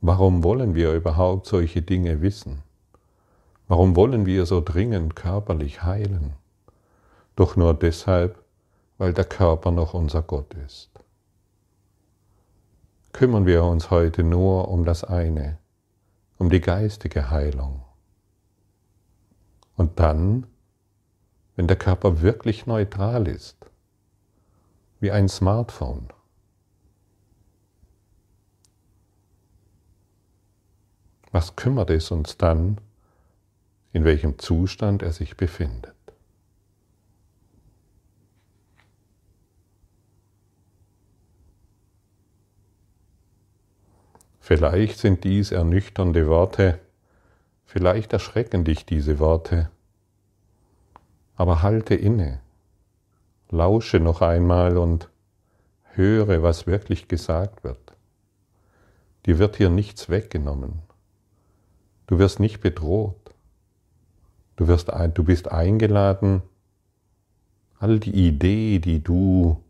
Warum 0.02 0.44
wollen 0.44 0.74
wir 0.74 0.92
überhaupt 0.92 1.46
solche 1.46 1.80
Dinge 1.80 2.20
wissen? 2.20 2.62
Warum 3.68 3.96
wollen 3.96 4.26
wir 4.26 4.44
so 4.44 4.60
dringend 4.60 5.16
körperlich 5.16 5.82
heilen? 5.82 6.34
Doch 7.34 7.56
nur 7.56 7.72
deshalb, 7.72 8.38
weil 8.98 9.14
der 9.14 9.24
Körper 9.24 9.70
noch 9.70 9.94
unser 9.94 10.20
Gott 10.20 10.52
ist. 10.66 10.90
Kümmern 13.14 13.46
wir 13.46 13.64
uns 13.64 13.90
heute 13.90 14.22
nur 14.22 14.68
um 14.68 14.84
das 14.84 15.04
eine, 15.04 15.56
um 16.36 16.50
die 16.50 16.60
geistige 16.60 17.30
Heilung. 17.30 17.82
Und 19.76 19.98
dann 19.98 20.46
wenn 21.56 21.66
der 21.66 21.76
Körper 21.76 22.22
wirklich 22.22 22.66
neutral 22.66 23.28
ist, 23.28 23.56
wie 25.00 25.10
ein 25.10 25.28
Smartphone. 25.28 26.08
Was 31.32 31.56
kümmert 31.56 31.88
es 31.88 32.10
uns 32.10 32.36
dann, 32.36 32.78
in 33.94 34.04
welchem 34.04 34.38
Zustand 34.38 35.02
er 35.02 35.12
sich 35.12 35.38
befindet? 35.38 35.94
Vielleicht 44.40 44.98
sind 44.98 45.24
dies 45.24 45.52
ernüchternde 45.52 46.28
Worte, 46.28 46.78
vielleicht 47.64 48.12
erschrecken 48.12 48.64
dich 48.64 48.84
diese 48.84 49.18
Worte, 49.18 49.70
aber 51.36 51.62
halte 51.62 51.94
inne, 51.94 52.40
lausche 53.48 54.00
noch 54.00 54.20
einmal 54.20 54.76
und 54.76 55.08
höre, 55.94 56.42
was 56.42 56.66
wirklich 56.66 57.08
gesagt 57.08 57.64
wird. 57.64 57.96
Dir 59.24 59.38
wird 59.38 59.56
hier 59.56 59.70
nichts 59.70 60.10
weggenommen. 60.10 60.91
Du 62.12 62.18
wirst 62.18 62.40
nicht 62.40 62.60
bedroht. 62.60 63.16
Du, 64.56 64.68
wirst, 64.68 64.90
du 65.14 65.24
bist 65.24 65.50
eingeladen, 65.50 66.42
all 67.78 68.00
die 68.00 68.28
Idee, 68.28 68.80
die 68.80 69.02
du, 69.02 69.62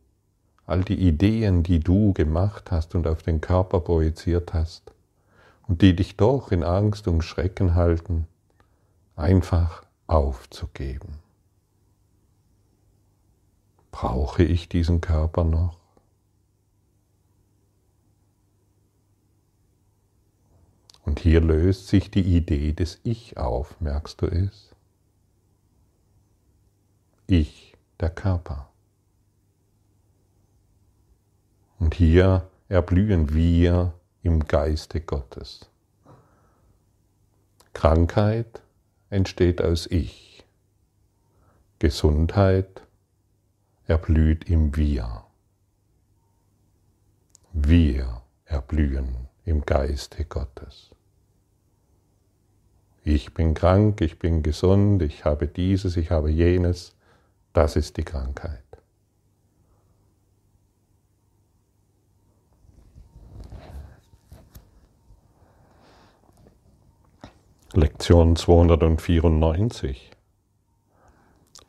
all 0.66 0.82
die 0.82 1.06
Ideen, 1.06 1.62
die 1.62 1.78
du 1.78 2.12
gemacht 2.12 2.72
hast 2.72 2.96
und 2.96 3.06
auf 3.06 3.22
den 3.22 3.40
Körper 3.40 3.78
projiziert 3.78 4.54
hast 4.54 4.92
und 5.68 5.82
die 5.82 5.94
dich 5.94 6.16
doch 6.16 6.50
in 6.50 6.64
Angst 6.64 7.06
und 7.06 7.22
Schrecken 7.22 7.76
halten, 7.76 8.26
einfach 9.14 9.84
aufzugeben. 10.08 11.20
Brauche 13.92 14.42
ich 14.42 14.68
diesen 14.68 15.00
Körper 15.00 15.44
noch? 15.44 15.81
Und 21.04 21.18
hier 21.18 21.40
löst 21.40 21.88
sich 21.88 22.10
die 22.10 22.36
Idee 22.36 22.72
des 22.72 23.00
Ich 23.02 23.36
auf, 23.36 23.80
merkst 23.80 24.22
du 24.22 24.26
es? 24.26 24.70
Ich, 27.26 27.76
der 28.00 28.10
Körper. 28.10 28.68
Und 31.78 31.94
hier 31.94 32.48
erblühen 32.68 33.34
wir 33.34 33.92
im 34.22 34.46
Geiste 34.46 35.00
Gottes. 35.00 35.68
Krankheit 37.72 38.62
entsteht 39.10 39.60
aus 39.60 39.86
Ich. 39.86 40.44
Gesundheit 41.80 42.82
erblüht 43.86 44.48
im 44.48 44.76
Wir. 44.76 45.24
Wir 47.52 48.22
erblühen 48.44 49.28
im 49.44 49.66
Geiste 49.66 50.24
Gottes. 50.24 50.91
Ich 53.04 53.34
bin 53.34 53.54
krank, 53.54 54.00
ich 54.00 54.18
bin 54.18 54.42
gesund, 54.42 55.02
ich 55.02 55.24
habe 55.24 55.48
dieses, 55.48 55.96
ich 55.96 56.10
habe 56.10 56.30
jenes, 56.30 56.94
das 57.52 57.76
ist 57.76 57.96
die 57.96 58.04
Krankheit. 58.04 58.62
Lektion 67.74 68.36
294. 68.36 70.10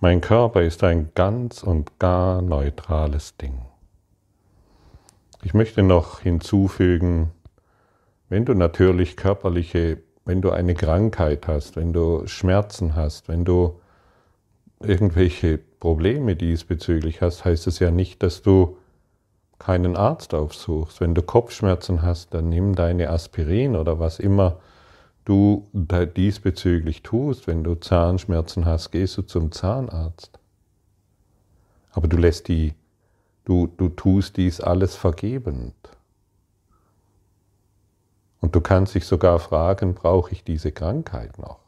Mein 0.02 0.19
Körper 0.19 0.62
ist 0.62 0.84
ein 0.84 1.12
ganz 1.15 1.63
und 1.63 1.98
gar 1.98 2.41
neutrales 2.41 3.38
Ding. 3.38 3.62
Ich 5.43 5.54
möchte 5.54 5.82
noch 5.82 6.19
hinzufügen, 6.19 7.32
wenn 8.28 8.43
du 8.43 8.54
natürlich 8.54 9.15
körperliche, 9.15 10.04
wenn 10.25 10.41
du 10.41 10.51
eine 10.51 10.73
Krankheit 10.73 11.47
hast, 11.47 11.75
wenn 11.75 11.93
du 11.93 12.25
Schmerzen 12.27 12.95
hast, 12.95 13.27
wenn 13.27 13.45
du 13.45 13.79
irgendwelche 14.79 15.57
Probleme 15.57 16.36
diesbezüglich 16.36 17.21
hast, 17.21 17.45
heißt 17.45 17.67
es 17.67 17.79
ja 17.79 17.91
nicht, 17.91 18.23
dass 18.23 18.41
du 18.41 18.77
keinen 19.59 19.95
Arzt 19.95 20.33
aufsuchst. 20.33 20.99
Wenn 21.01 21.15
du 21.15 21.21
Kopfschmerzen 21.21 22.01
hast, 22.01 22.33
dann 22.33 22.49
nimm 22.49 22.75
deine 22.75 23.09
Aspirin 23.09 23.75
oder 23.75 23.99
was 23.99 24.19
immer 24.19 24.59
du 25.25 25.69
diesbezüglich 25.73 27.01
tust. 27.01 27.47
Wenn 27.47 27.63
du 27.63 27.75
Zahnschmerzen 27.75 28.65
hast, 28.65 28.91
gehst 28.91 29.17
du 29.17 29.21
zum 29.21 29.51
Zahnarzt. 29.51 30.39
Aber 31.91 32.07
du 32.07 32.17
lässt 32.17 32.47
die, 32.47 32.73
du, 33.45 33.67
du 33.67 33.89
tust 33.89 34.38
dies 34.38 34.59
alles 34.59 34.95
vergebend. 34.95 35.75
Und 38.43 38.56
du 38.56 38.60
kannst 38.60 38.93
dich 38.93 39.06
sogar 39.06 39.39
fragen, 39.39 39.93
brauche 39.93 40.34
ich 40.34 40.43
diese 40.43 40.73
Krankheit 40.73 41.39
noch? 41.39 41.60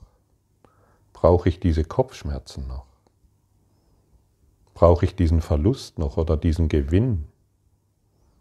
Brauche 1.13 1.47
ich 1.47 1.61
diese 1.61 1.85
Kopfschmerzen 1.85 2.67
noch? 2.67 2.83
Brauche 4.73 5.05
ich 5.05 5.15
diesen 5.15 5.39
Verlust 5.39 5.99
noch 5.99 6.17
oder 6.17 6.35
diesen 6.35 6.67
Gewinn? 6.67 7.29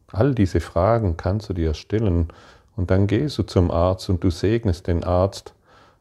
All 0.09 0.35
diese 0.35 0.59
Fragen 0.59 1.17
kannst 1.17 1.49
du 1.49 1.53
dir 1.53 1.75
stellen 1.75 2.27
und 2.75 2.91
dann 2.91 3.07
gehst 3.07 3.39
du 3.39 3.45
zum 3.45 3.71
Arzt 3.71 4.11
und 4.11 4.25
du 4.25 4.31
segnest 4.31 4.89
den 4.89 5.05
Arzt 5.05 5.55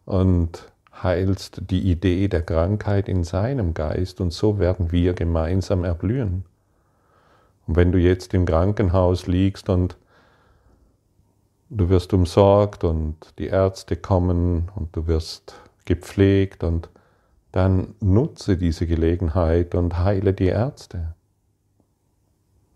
und 0.06 0.72
heilst 1.04 1.62
die 1.70 1.82
Idee 1.82 2.30
der 2.30 2.42
Krankheit 2.42 3.08
in 3.08 3.24
seinem 3.24 3.76
Geist 3.76 4.20
und 4.22 4.34
so 4.34 4.58
werden 4.58 4.92
wir 4.92 5.14
gemeinsam 5.14 5.84
erblühen. 5.84 6.46
Und 7.68 7.76
wenn 7.76 7.92
du 7.92 8.00
jetzt 8.00 8.34
im 8.34 8.48
Krankenhaus 8.48 9.28
liegst 9.28 9.70
und 9.70 9.98
du 11.76 11.90
wirst 11.90 12.14
umsorgt 12.14 12.84
und 12.84 13.16
die 13.40 13.48
Ärzte 13.48 13.96
kommen 13.96 14.70
und 14.76 14.96
du 14.96 15.08
wirst 15.08 15.56
gepflegt 15.86 16.64
und 16.64 16.90
dann 17.52 17.96
nutze 18.00 18.58
diese 18.58 18.88
Gelegenheit 18.88 19.76
und 19.76 19.98
heile 20.00 20.34
die 20.34 20.48
Ärzte. 20.48 21.16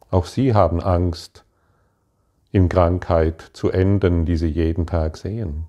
Auch 0.09 0.25
sie 0.25 0.53
haben 0.53 0.81
Angst, 0.81 1.43
in 2.51 2.69
Krankheit 2.69 3.41
zu 3.53 3.71
enden, 3.71 4.25
die 4.25 4.37
sie 4.37 4.47
jeden 4.47 4.87
Tag 4.87 5.17
sehen. 5.17 5.65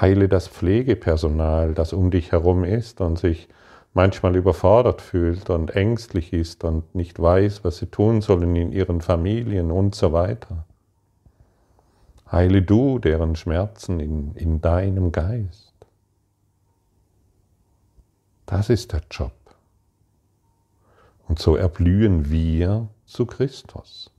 Heile 0.00 0.28
das 0.28 0.48
Pflegepersonal, 0.48 1.74
das 1.74 1.92
um 1.92 2.10
dich 2.10 2.32
herum 2.32 2.64
ist 2.64 3.00
und 3.00 3.18
sich 3.18 3.48
manchmal 3.94 4.36
überfordert 4.36 5.00
fühlt 5.00 5.50
und 5.50 5.74
ängstlich 5.74 6.32
ist 6.32 6.64
und 6.64 6.94
nicht 6.94 7.20
weiß, 7.20 7.64
was 7.64 7.78
sie 7.78 7.86
tun 7.86 8.20
sollen 8.20 8.54
in 8.56 8.72
ihren 8.72 9.00
Familien 9.00 9.70
und 9.70 9.94
so 9.94 10.12
weiter. 10.12 10.66
Heile 12.30 12.62
du 12.62 12.98
deren 12.98 13.36
Schmerzen 13.36 14.00
in, 14.00 14.34
in 14.34 14.60
deinem 14.60 15.12
Geist. 15.12 15.74
Das 18.46 18.68
ist 18.68 18.92
der 18.92 19.02
Job. 19.10 19.32
Und 21.28 21.38
so 21.38 21.56
erblühen 21.56 22.30
wir 22.30 22.88
zu 23.04 23.26
Christus. 23.26 24.10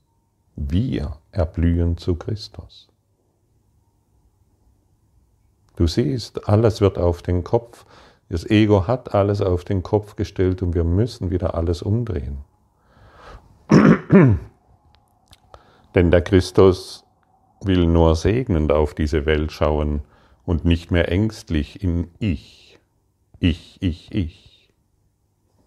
Wir 0.55 1.17
erblühen 1.31 1.97
zu 1.97 2.15
Christus. 2.15 2.89
Du 5.75 5.85
siehst, 5.85 6.49
alles 6.49 6.81
wird 6.81 6.97
auf 6.97 7.21
den 7.21 7.43
Kopf. 7.43 7.85
Das 8.29 8.49
Ego 8.49 8.87
hat 8.87 9.13
alles 9.13 9.41
auf 9.41 9.63
den 9.63 9.83
Kopf 9.83 10.15
gestellt 10.15 10.61
und 10.61 10.73
wir 10.73 10.83
müssen 10.83 11.29
wieder 11.29 11.55
alles 11.55 11.81
umdrehen. 11.81 12.39
Denn 15.95 16.11
der 16.11 16.21
Christus 16.21 17.06
will 17.61 17.85
nur 17.87 18.15
segnend 18.15 18.71
auf 18.71 18.93
diese 18.93 19.25
Welt 19.25 19.51
schauen 19.51 20.01
und 20.45 20.65
nicht 20.65 20.91
mehr 20.91 21.11
ängstlich 21.11 21.83
in 21.83 22.09
Ich. 22.19 22.79
Ich, 23.39 23.81
ich, 23.81 24.11
ich. 24.13 24.73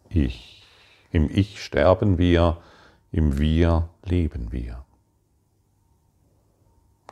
Ich. 0.08 0.64
Im 1.12 1.28
Ich 1.30 1.62
sterben 1.62 2.18
wir, 2.18 2.58
im 3.12 3.38
Wir 3.38 3.88
leben 4.04 4.52
wir. 4.52 4.84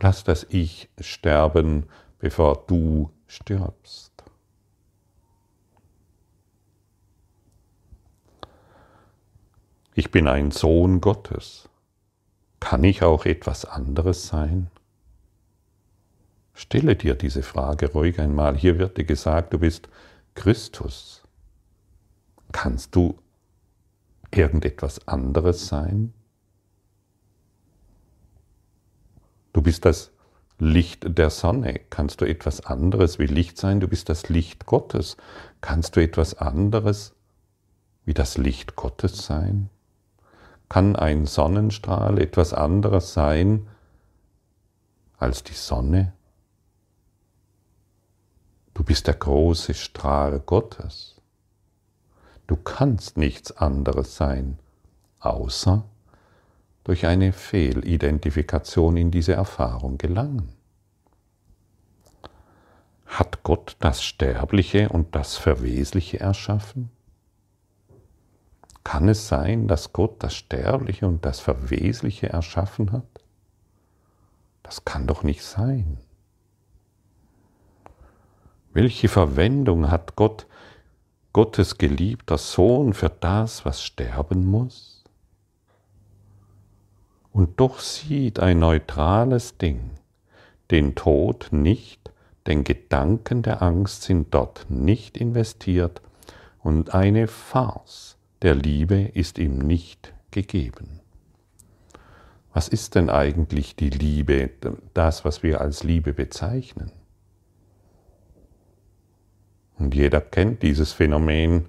Lass 0.00 0.22
das 0.24 0.46
Ich 0.48 0.88
sterben, 1.00 1.86
bevor 2.18 2.64
du 2.66 3.10
stirbst. 3.26 4.12
Ich 9.94 10.12
bin 10.12 10.28
ein 10.28 10.52
Sohn 10.52 11.00
Gottes. 11.00 11.67
Kann 12.60 12.84
ich 12.84 13.02
auch 13.02 13.24
etwas 13.24 13.64
anderes 13.64 14.26
sein? 14.26 14.68
Stelle 16.54 16.96
dir 16.96 17.14
diese 17.14 17.42
Frage 17.42 17.92
ruhig 17.92 18.18
einmal. 18.18 18.56
Hier 18.56 18.78
wird 18.78 18.98
dir 18.98 19.04
gesagt, 19.04 19.52
du 19.52 19.60
bist 19.60 19.88
Christus. 20.34 21.22
Kannst 22.50 22.96
du 22.96 23.16
irgendetwas 24.32 25.06
anderes 25.06 25.68
sein? 25.68 26.12
Du 29.52 29.62
bist 29.62 29.84
das 29.84 30.10
Licht 30.58 31.16
der 31.16 31.30
Sonne. 31.30 31.80
Kannst 31.90 32.20
du 32.20 32.24
etwas 32.24 32.64
anderes 32.66 33.18
wie 33.18 33.26
Licht 33.26 33.58
sein? 33.58 33.80
Du 33.80 33.88
bist 33.88 34.08
das 34.08 34.28
Licht 34.28 34.66
Gottes. 34.66 35.16
Kannst 35.60 35.94
du 35.94 36.02
etwas 36.02 36.34
anderes 36.34 37.14
wie 38.04 38.14
das 38.14 38.36
Licht 38.36 38.74
Gottes 38.74 39.24
sein? 39.24 39.70
Kann 40.68 40.96
ein 40.96 41.26
Sonnenstrahl 41.26 42.18
etwas 42.18 42.52
anderes 42.52 43.14
sein 43.14 43.66
als 45.18 45.42
die 45.42 45.54
Sonne? 45.54 46.12
Du 48.74 48.84
bist 48.84 49.06
der 49.06 49.14
große 49.14 49.74
Strahl 49.74 50.40
Gottes. 50.40 51.16
Du 52.46 52.56
kannst 52.56 53.16
nichts 53.16 53.56
anderes 53.56 54.16
sein, 54.16 54.58
außer 55.20 55.84
durch 56.84 57.06
eine 57.06 57.32
Fehlidentifikation 57.32 58.96
in 58.96 59.10
diese 59.10 59.32
Erfahrung 59.32 59.98
gelangen. 59.98 60.52
Hat 63.06 63.42
Gott 63.42 63.76
das 63.80 64.02
Sterbliche 64.02 64.90
und 64.90 65.14
das 65.14 65.36
Verwesliche 65.36 66.20
erschaffen? 66.20 66.90
Kann 68.88 69.06
es 69.10 69.28
sein, 69.28 69.68
dass 69.68 69.92
Gott 69.92 70.22
das 70.22 70.34
Sterbliche 70.34 71.06
und 71.06 71.26
das 71.26 71.40
Verwesliche 71.40 72.30
erschaffen 72.30 72.90
hat? 72.90 73.04
Das 74.62 74.86
kann 74.86 75.06
doch 75.06 75.22
nicht 75.22 75.42
sein. 75.42 75.98
Welche 78.72 79.08
Verwendung 79.08 79.90
hat 79.90 80.16
Gott 80.16 80.46
Gottes 81.34 81.76
geliebter 81.76 82.38
Sohn 82.38 82.94
für 82.94 83.10
das, 83.10 83.66
was 83.66 83.82
sterben 83.82 84.46
muss? 84.46 85.04
Und 87.30 87.60
doch 87.60 87.80
sieht 87.80 88.40
ein 88.40 88.58
neutrales 88.58 89.58
Ding 89.58 89.90
den 90.70 90.94
Tod 90.94 91.48
nicht, 91.50 92.10
denn 92.46 92.64
Gedanken 92.64 93.42
der 93.42 93.60
Angst 93.60 94.04
sind 94.04 94.32
dort 94.32 94.64
nicht 94.70 95.18
investiert 95.18 96.00
und 96.62 96.94
eine 96.94 97.28
Farce 97.28 98.17
der 98.42 98.54
Liebe 98.54 99.00
ist 99.14 99.38
ihm 99.38 99.58
nicht 99.58 100.14
gegeben. 100.30 101.00
Was 102.52 102.68
ist 102.68 102.94
denn 102.94 103.10
eigentlich 103.10 103.76
die 103.76 103.90
Liebe, 103.90 104.50
das, 104.94 105.24
was 105.24 105.42
wir 105.42 105.60
als 105.60 105.82
Liebe 105.82 106.12
bezeichnen? 106.12 106.92
Und 109.78 109.94
jeder 109.94 110.20
kennt 110.20 110.62
dieses 110.62 110.92
Phänomen, 110.92 111.66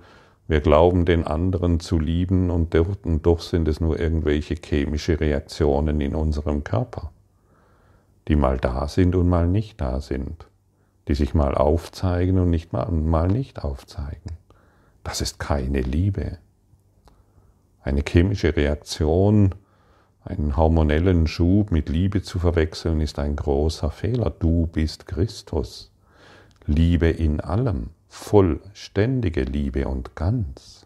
wir 0.48 0.62
glauben 0.62 1.06
den 1.06 1.26
anderen 1.28 1.80
zu 1.80 2.00
lieben 2.00 2.50
und 2.50 2.74
doch 2.74 3.40
sind 3.40 3.68
es 3.68 3.80
nur 3.80 4.00
irgendwelche 4.00 4.56
chemische 4.56 5.20
Reaktionen 5.20 6.02
in 6.02 6.16
unserem 6.16 6.64
Körper, 6.64 7.12
die 8.28 8.36
mal 8.36 8.58
da 8.58 8.88
sind 8.88 9.16
und 9.16 9.30
mal 9.30 9.48
nicht 9.48 9.80
da 9.80 10.02
sind, 10.02 10.48
die 11.08 11.14
sich 11.14 11.36
mal 11.36 11.54
aufzeigen 11.54 12.40
und 12.40 12.50
nicht 12.50 12.74
mal, 12.74 12.90
mal 12.90 13.28
nicht 13.28 13.64
aufzeigen. 13.64 14.38
Das 15.04 15.22
ist 15.22 15.38
keine 15.38 15.82
Liebe. 15.82 16.40
Eine 17.82 18.04
chemische 18.08 18.56
Reaktion, 18.56 19.56
einen 20.24 20.58
hormonellen 20.58 21.28
Schub 21.28 21.72
mit 21.72 21.90
Liebe 21.90 22.22
zu 22.22 22.40
verwechseln, 22.40 23.02
ist 23.02 23.20
ein 23.20 23.36
großer 23.36 23.90
Fehler. 23.90 24.30
Du 24.30 24.68
bist 24.68 25.08
Christus. 25.08 25.92
Liebe 26.66 27.10
in 27.10 27.40
allem 27.40 27.90
vollständige 28.10 29.44
Liebe 29.44 29.88
und 29.88 30.16
ganz. 30.16 30.86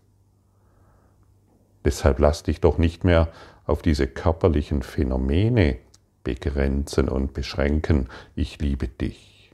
Deshalb 1.83 2.19
lass 2.19 2.43
dich 2.43 2.61
doch 2.61 2.77
nicht 2.77 3.03
mehr 3.03 3.29
auf 3.65 3.81
diese 3.81 4.07
körperlichen 4.07 4.83
Phänomene 4.83 5.77
begrenzen 6.23 7.09
und 7.09 7.33
beschränken. 7.33 8.07
Ich 8.35 8.59
liebe 8.59 8.87
dich 8.87 9.51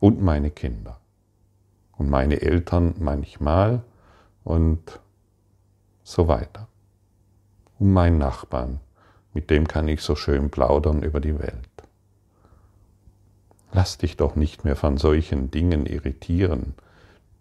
und 0.00 0.22
meine 0.22 0.50
Kinder 0.50 1.00
und 1.96 2.08
meine 2.08 2.40
Eltern 2.40 2.94
manchmal 2.98 3.82
und 4.44 5.00
so 6.08 6.26
weiter. 6.26 6.68
Und 7.78 7.92
meinen 7.92 8.18
Nachbarn, 8.18 8.80
mit 9.34 9.50
dem 9.50 9.68
kann 9.68 9.88
ich 9.88 10.00
so 10.00 10.16
schön 10.16 10.50
plaudern 10.50 11.02
über 11.02 11.20
die 11.20 11.38
Welt. 11.38 11.68
Lass 13.72 13.98
dich 13.98 14.16
doch 14.16 14.34
nicht 14.34 14.64
mehr 14.64 14.74
von 14.74 14.96
solchen 14.96 15.50
Dingen 15.50 15.84
irritieren. 15.84 16.74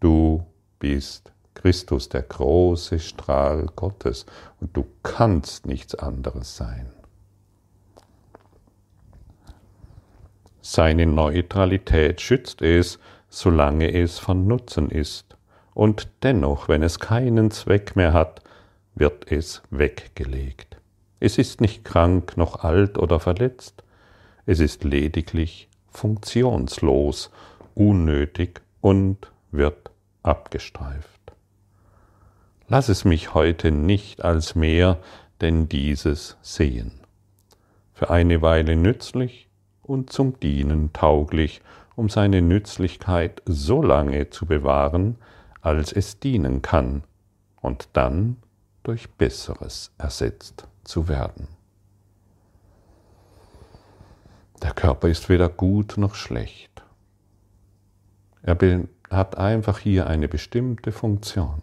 Du 0.02 0.46
bist 0.80 1.32
Christus, 1.54 2.10
der 2.10 2.24
große 2.24 3.00
Strahl 3.00 3.68
Gottes, 3.76 4.26
und 4.60 4.76
du 4.76 4.86
kannst 5.02 5.66
nichts 5.66 5.96
anderes 5.96 6.58
sein. 6.58 6.92
Seine 10.62 11.06
Neutralität 11.06 12.20
schützt 12.20 12.62
es, 12.62 13.00
solange 13.30 13.94
es 13.94 14.20
von 14.20 14.46
Nutzen 14.46 14.90
ist, 14.90 15.38
und 15.74 16.10
dennoch, 16.22 16.68
wenn 16.68 16.84
es 16.84 17.00
keinen 17.00 17.50
Zweck 17.50 17.96
mehr 17.96 18.12
hat, 18.12 18.42
wird 19.00 19.32
es 19.32 19.62
weggelegt. 19.70 20.78
Es 21.20 21.38
ist 21.38 21.62
nicht 21.62 21.84
krank 21.84 22.38
noch 22.38 22.64
alt 22.64 22.98
oder 22.98 23.20
verletzt, 23.20 23.84
es 24.46 24.60
ist 24.60 24.84
lediglich 24.84 25.68
funktionslos, 25.90 27.32
unnötig 27.76 28.62
und 28.82 29.32
wird 29.52 29.92
abgestreift. 30.24 31.10
Lass 32.68 32.90
es 32.90 33.06
mich 33.06 33.34
heute 33.34 33.72
nicht 33.72 34.24
als 34.24 34.56
mehr 34.56 35.00
denn 35.42 35.70
dieses 35.70 36.38
sehen. 36.42 36.92
Für 37.94 38.10
eine 38.10 38.42
Weile 38.42 38.76
nützlich 38.76 39.48
und 39.84 40.12
zum 40.12 40.40
Dienen 40.40 40.92
tauglich, 40.94 41.62
um 41.96 42.10
seine 42.10 42.42
Nützlichkeit 42.42 43.42
so 43.46 43.82
lange 43.82 44.30
zu 44.30 44.46
bewahren, 44.46 45.16
als 45.62 45.92
es 45.92 46.20
dienen 46.20 46.62
kann, 46.62 47.04
und 47.62 47.90
dann 47.94 48.38
durch 48.88 49.10
Besseres 49.10 49.92
ersetzt 49.98 50.66
zu 50.86 51.10
werden. 51.10 51.50
Der 54.64 54.72
Körper 54.72 55.10
ist 55.10 55.28
weder 55.28 55.50
gut 55.50 55.96
noch 55.98 56.16
schlecht. 56.16 56.84
Er 58.42 58.58
hat 59.10 59.38
einfach 59.38 59.80
hier 59.80 60.08
eine 60.08 60.30
bestimmte 60.30 60.94
Funktion. 60.94 61.62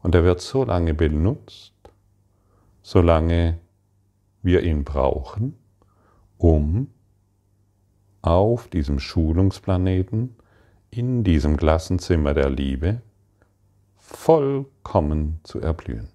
Und 0.00 0.14
er 0.14 0.22
wird 0.22 0.40
so 0.40 0.62
lange 0.62 0.94
benutzt, 0.94 1.74
solange 2.80 3.58
wir 4.40 4.62
ihn 4.62 4.84
brauchen, 4.84 5.58
um 6.36 6.92
auf 8.22 8.68
diesem 8.68 9.00
Schulungsplaneten, 9.00 10.36
in 10.90 11.24
diesem 11.24 11.56
Klassenzimmer 11.56 12.34
der 12.34 12.50
Liebe, 12.50 13.02
vollkommen 14.08 15.40
zu 15.44 15.60
erblühen. 15.60 16.08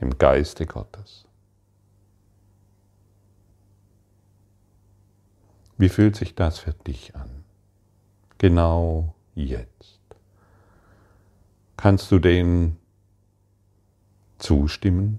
Im 0.00 0.16
Geiste 0.16 0.64
Gottes. 0.64 1.26
Wie 5.76 5.88
fühlt 5.88 6.16
sich 6.16 6.34
das 6.34 6.60
für 6.60 6.72
dich 6.72 7.16
an? 7.16 7.44
Genau 8.38 9.14
jetzt. 9.34 10.00
Kannst 11.76 12.10
du 12.12 12.18
dem 12.18 12.76
zustimmen? 14.38 15.18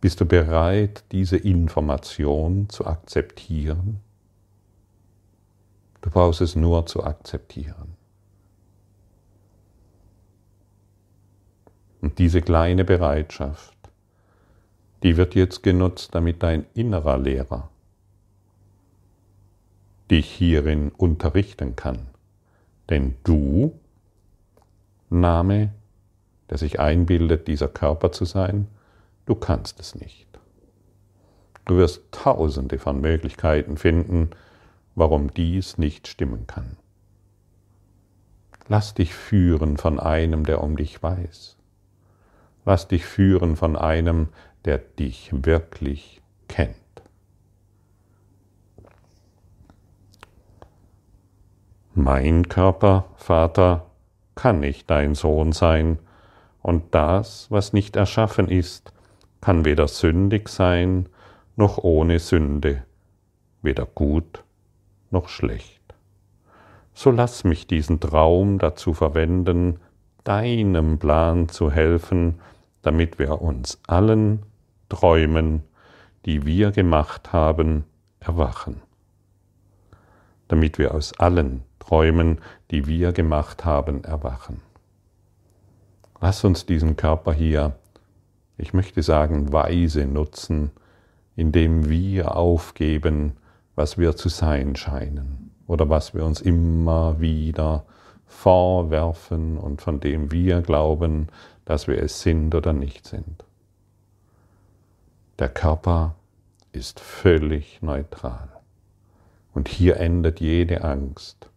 Bist 0.00 0.20
du 0.20 0.26
bereit, 0.26 1.04
diese 1.12 1.36
Information 1.36 2.68
zu 2.68 2.86
akzeptieren? 2.86 4.00
Du 6.04 6.10
brauchst 6.10 6.42
es 6.42 6.54
nur 6.54 6.84
zu 6.84 7.02
akzeptieren. 7.02 7.96
Und 12.00 12.18
diese 12.18 12.42
kleine 12.42 12.84
Bereitschaft 12.84 13.74
die 15.04 15.18
wird 15.18 15.34
jetzt 15.34 15.62
genutzt, 15.62 16.14
damit 16.14 16.42
dein 16.42 16.64
innerer 16.72 17.18
Lehrer 17.18 17.68
dich 20.10 20.30
hierin 20.30 20.90
unterrichten 20.96 21.76
kann. 21.76 22.06
Denn 22.88 23.14
du, 23.22 23.78
Name, 25.10 25.74
der 26.48 26.56
sich 26.56 26.80
einbildet, 26.80 27.48
dieser 27.48 27.68
Körper 27.68 28.12
zu 28.12 28.24
sein, 28.24 28.66
du 29.26 29.34
kannst 29.34 29.78
es 29.78 29.94
nicht. 29.94 30.26
Du 31.66 31.76
wirst 31.76 32.02
tausende 32.10 32.78
von 32.78 33.00
Möglichkeiten 33.02 33.76
finden, 33.76 34.30
warum 34.94 35.32
dies 35.32 35.78
nicht 35.78 36.08
stimmen 36.08 36.46
kann. 36.46 36.76
Lass 38.68 38.94
dich 38.94 39.14
führen 39.14 39.76
von 39.76 40.00
einem, 40.00 40.44
der 40.44 40.62
um 40.62 40.76
dich 40.76 41.02
weiß. 41.02 41.56
Lass 42.64 42.88
dich 42.88 43.04
führen 43.04 43.56
von 43.56 43.76
einem, 43.76 44.28
der 44.64 44.78
dich 44.78 45.30
wirklich 45.32 46.22
kennt. 46.48 46.76
Mein 51.94 52.48
Körper, 52.48 53.04
Vater, 53.16 53.86
kann 54.34 54.60
nicht 54.60 54.90
dein 54.90 55.14
Sohn 55.14 55.52
sein, 55.52 55.98
und 56.62 56.94
das, 56.94 57.50
was 57.50 57.74
nicht 57.74 57.94
erschaffen 57.94 58.48
ist, 58.48 58.94
kann 59.42 59.66
weder 59.66 59.86
sündig 59.86 60.48
sein, 60.48 61.10
noch 61.56 61.76
ohne 61.76 62.18
Sünde, 62.18 62.84
weder 63.60 63.84
gut 63.84 64.43
noch 65.14 65.30
schlecht. 65.30 65.80
So 66.92 67.10
lass 67.10 67.44
mich 67.44 67.66
diesen 67.66 67.98
Traum 68.00 68.58
dazu 68.58 68.92
verwenden, 68.92 69.80
deinem 70.24 70.98
Plan 70.98 71.48
zu 71.48 71.70
helfen, 71.70 72.40
damit 72.82 73.18
wir 73.18 73.40
uns 73.40 73.80
allen 73.86 74.42
Träumen, 74.90 75.62
die 76.26 76.44
wir 76.44 76.70
gemacht 76.70 77.32
haben, 77.32 77.84
erwachen, 78.20 78.80
damit 80.48 80.78
wir 80.78 80.94
aus 80.94 81.18
allen 81.18 81.62
Träumen, 81.78 82.40
die 82.70 82.86
wir 82.86 83.12
gemacht 83.12 83.64
haben, 83.64 84.04
erwachen. 84.04 84.60
Lass 86.20 86.44
uns 86.44 86.64
diesen 86.64 86.96
Körper 86.96 87.32
hier, 87.32 87.76
ich 88.56 88.72
möchte 88.72 89.02
sagen, 89.02 89.52
weise 89.52 90.06
nutzen, 90.06 90.70
indem 91.36 91.88
wir 91.88 92.36
aufgeben, 92.36 93.36
was 93.74 93.98
wir 93.98 94.16
zu 94.16 94.28
sein 94.28 94.76
scheinen 94.76 95.50
oder 95.66 95.88
was 95.88 96.14
wir 96.14 96.24
uns 96.24 96.40
immer 96.40 97.20
wieder 97.20 97.84
vorwerfen 98.26 99.58
und 99.58 99.82
von 99.82 100.00
dem 100.00 100.32
wir 100.32 100.60
glauben, 100.62 101.28
dass 101.64 101.86
wir 101.88 102.02
es 102.02 102.20
sind 102.20 102.54
oder 102.54 102.72
nicht 102.72 103.06
sind. 103.06 103.44
Der 105.38 105.48
Körper 105.48 106.14
ist 106.72 107.00
völlig 107.00 107.80
neutral. 107.82 108.48
Und 109.52 109.68
hier 109.68 109.98
endet 109.98 110.40
jede 110.40 110.82
Angst. 110.82 111.48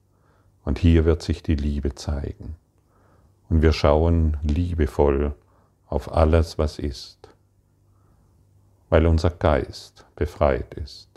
Und 0.64 0.80
hier 0.80 1.06
wird 1.06 1.22
sich 1.22 1.44
die 1.44 1.56
Liebe 1.56 1.96
zeigen. 1.96 2.56
Und 3.50 3.62
wir 3.62 3.74
schauen 3.74 4.38
liebevoll 4.44 5.34
auf 5.88 6.12
alles, 6.12 6.58
was 6.58 6.80
ist, 6.80 7.30
weil 8.90 9.06
unser 9.08 9.30
Geist 9.30 10.06
befreit 10.16 10.74
ist. 10.74 11.17